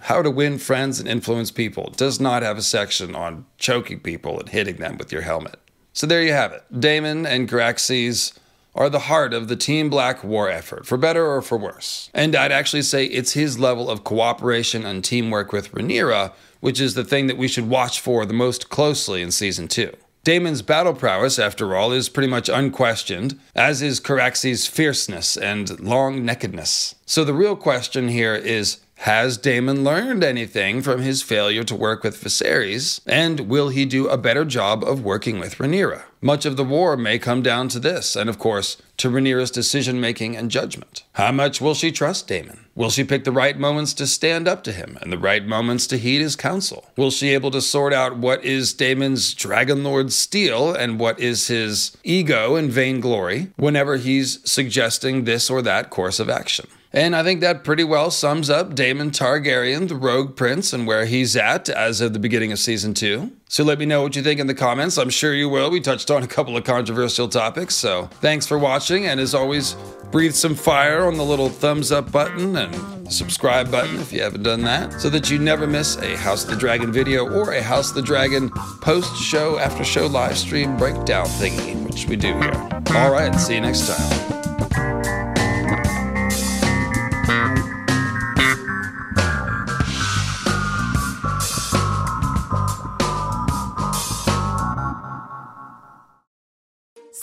How 0.00 0.22
to 0.22 0.30
win 0.30 0.58
friends 0.58 0.98
and 0.98 1.08
influence 1.08 1.50
people 1.50 1.92
does 1.96 2.20
not 2.20 2.42
have 2.42 2.56
a 2.56 2.62
section 2.62 3.14
on 3.14 3.44
choking 3.58 4.00
people 4.00 4.38
and 4.38 4.48
hitting 4.48 4.76
them 4.76 4.96
with 4.96 5.12
your 5.12 5.22
helmet. 5.22 5.58
So 5.92 6.06
there 6.06 6.22
you 6.22 6.32
have 6.32 6.52
it. 6.52 6.64
Daemon 6.78 7.26
and 7.26 7.48
Caraxes 7.48 8.38
are 8.74 8.90
the 8.90 9.00
heart 9.00 9.32
of 9.32 9.48
the 9.48 9.56
Team 9.56 9.88
Black 9.88 10.22
war 10.22 10.50
effort, 10.50 10.86
for 10.86 10.98
better 10.98 11.26
or 11.26 11.40
for 11.40 11.56
worse. 11.56 12.10
And 12.12 12.36
I'd 12.36 12.52
actually 12.52 12.82
say 12.82 13.06
it's 13.06 13.32
his 13.32 13.58
level 13.58 13.88
of 13.88 14.04
cooperation 14.04 14.84
and 14.84 15.02
teamwork 15.02 15.52
with 15.52 15.72
Rhaenyra 15.72 16.32
which 16.66 16.80
is 16.80 16.94
the 16.94 17.04
thing 17.04 17.28
that 17.28 17.38
we 17.38 17.46
should 17.46 17.68
watch 17.68 18.00
for 18.00 18.26
the 18.26 18.34
most 18.34 18.68
closely 18.68 19.22
in 19.22 19.30
season 19.30 19.68
2. 19.68 19.96
Daemon's 20.24 20.62
battle 20.62 20.94
prowess, 20.94 21.38
after 21.38 21.76
all, 21.76 21.92
is 21.92 22.08
pretty 22.08 22.26
much 22.28 22.48
unquestioned, 22.48 23.38
as 23.54 23.82
is 23.82 24.00
Caraxes' 24.00 24.68
fierceness 24.68 25.36
and 25.36 25.78
long 25.78 26.24
neckedness. 26.24 26.96
So 27.06 27.22
the 27.22 27.34
real 27.34 27.54
question 27.54 28.08
here 28.08 28.34
is 28.34 28.78
has 29.00 29.36
Daemon 29.36 29.84
learned 29.84 30.24
anything 30.24 30.82
from 30.82 31.02
his 31.02 31.22
failure 31.22 31.62
to 31.64 31.76
work 31.76 32.02
with 32.02 32.20
Viserys, 32.20 33.00
and 33.06 33.40
will 33.40 33.68
he 33.68 33.84
do 33.84 34.08
a 34.08 34.18
better 34.18 34.44
job 34.44 34.82
of 34.82 35.04
working 35.04 35.38
with 35.38 35.58
Rhaenyra? 35.58 36.02
Much 36.20 36.44
of 36.44 36.56
the 36.56 36.64
war 36.64 36.96
may 36.96 37.18
come 37.18 37.42
down 37.42 37.68
to 37.68 37.78
this, 37.78 38.16
and 38.16 38.28
of 38.28 38.38
course, 38.38 38.78
to 38.96 39.08
Rhaenyra's 39.08 39.50
decision 39.50 40.00
making 40.00 40.36
and 40.36 40.50
judgment. 40.50 41.04
How 41.12 41.30
much 41.30 41.60
will 41.60 41.74
she 41.74 41.92
trust 41.92 42.26
Daemon? 42.26 42.66
Will 42.74 42.90
she 42.90 43.04
pick 43.04 43.24
the 43.24 43.32
right 43.32 43.58
moments 43.58 43.94
to 43.94 44.06
stand 44.06 44.48
up 44.48 44.64
to 44.64 44.72
him 44.72 44.98
and 45.00 45.12
the 45.12 45.18
right 45.18 45.46
moments 45.46 45.86
to 45.88 45.98
heed 45.98 46.20
his 46.20 46.34
counsel? 46.34 46.90
Will 46.96 47.10
she 47.10 47.26
be 47.26 47.34
able 47.34 47.50
to 47.52 47.60
sort 47.60 47.92
out 47.92 48.16
what 48.16 48.44
is 48.44 48.72
Daemon's 48.72 49.34
Dragon 49.34 49.84
Lord 49.84 50.12
steel 50.12 50.74
and 50.74 50.98
what 50.98 51.20
is 51.20 51.48
his 51.48 51.96
ego 52.02 52.56
and 52.56 52.70
vainglory 52.72 53.52
whenever 53.56 53.98
he's 53.98 54.40
suggesting 54.50 55.24
this 55.24 55.48
or 55.48 55.62
that 55.62 55.90
course 55.90 56.18
of 56.18 56.28
action? 56.28 56.66
And 56.92 57.14
I 57.14 57.22
think 57.22 57.40
that 57.40 57.64
pretty 57.64 57.84
well 57.84 58.10
sums 58.10 58.48
up 58.48 58.74
Daemon 58.74 59.10
Targaryen, 59.10 59.88
the 59.88 59.96
Rogue 59.96 60.34
Prince, 60.36 60.72
and 60.72 60.86
where 60.86 61.04
he's 61.04 61.36
at 61.36 61.68
as 61.68 62.00
of 62.00 62.12
the 62.12 62.18
beginning 62.18 62.52
of 62.52 62.58
season 62.58 62.94
two. 62.94 63.32
So 63.48 63.64
let 63.64 63.78
me 63.78 63.86
know 63.86 64.02
what 64.02 64.16
you 64.16 64.22
think 64.22 64.40
in 64.40 64.46
the 64.46 64.54
comments. 64.54 64.96
I'm 64.96 65.10
sure 65.10 65.34
you 65.34 65.48
will. 65.48 65.70
We 65.70 65.80
touched 65.80 66.10
on 66.10 66.22
a 66.22 66.26
couple 66.26 66.56
of 66.56 66.64
controversial 66.64 67.28
topics. 67.28 67.74
So 67.74 68.06
thanks 68.20 68.46
for 68.46 68.58
watching. 68.58 69.06
And 69.06 69.20
as 69.20 69.34
always, 69.34 69.76
breathe 70.10 70.34
some 70.34 70.54
fire 70.54 71.06
on 71.06 71.16
the 71.16 71.24
little 71.24 71.48
thumbs 71.48 71.92
up 71.92 72.10
button 72.10 72.56
and 72.56 73.12
subscribe 73.12 73.70
button 73.70 74.00
if 74.00 74.12
you 74.12 74.22
haven't 74.22 74.42
done 74.42 74.62
that 74.62 75.00
so 75.00 75.10
that 75.10 75.30
you 75.30 75.38
never 75.38 75.66
miss 75.66 75.96
a 75.98 76.16
House 76.16 76.44
of 76.44 76.50
the 76.50 76.56
Dragon 76.56 76.92
video 76.92 77.28
or 77.28 77.52
a 77.52 77.62
House 77.62 77.90
of 77.90 77.96
the 77.96 78.02
Dragon 78.02 78.50
post 78.80 79.14
show, 79.22 79.58
after 79.58 79.84
show 79.84 80.06
live 80.06 80.38
stream 80.38 80.76
breakdown 80.76 81.26
thingy, 81.26 81.84
which 81.86 82.06
we 82.06 82.16
do 82.16 82.32
here. 82.40 82.82
All 82.94 83.10
right, 83.12 83.34
see 83.34 83.54
you 83.54 83.60
next 83.60 83.86
time. 83.86 84.35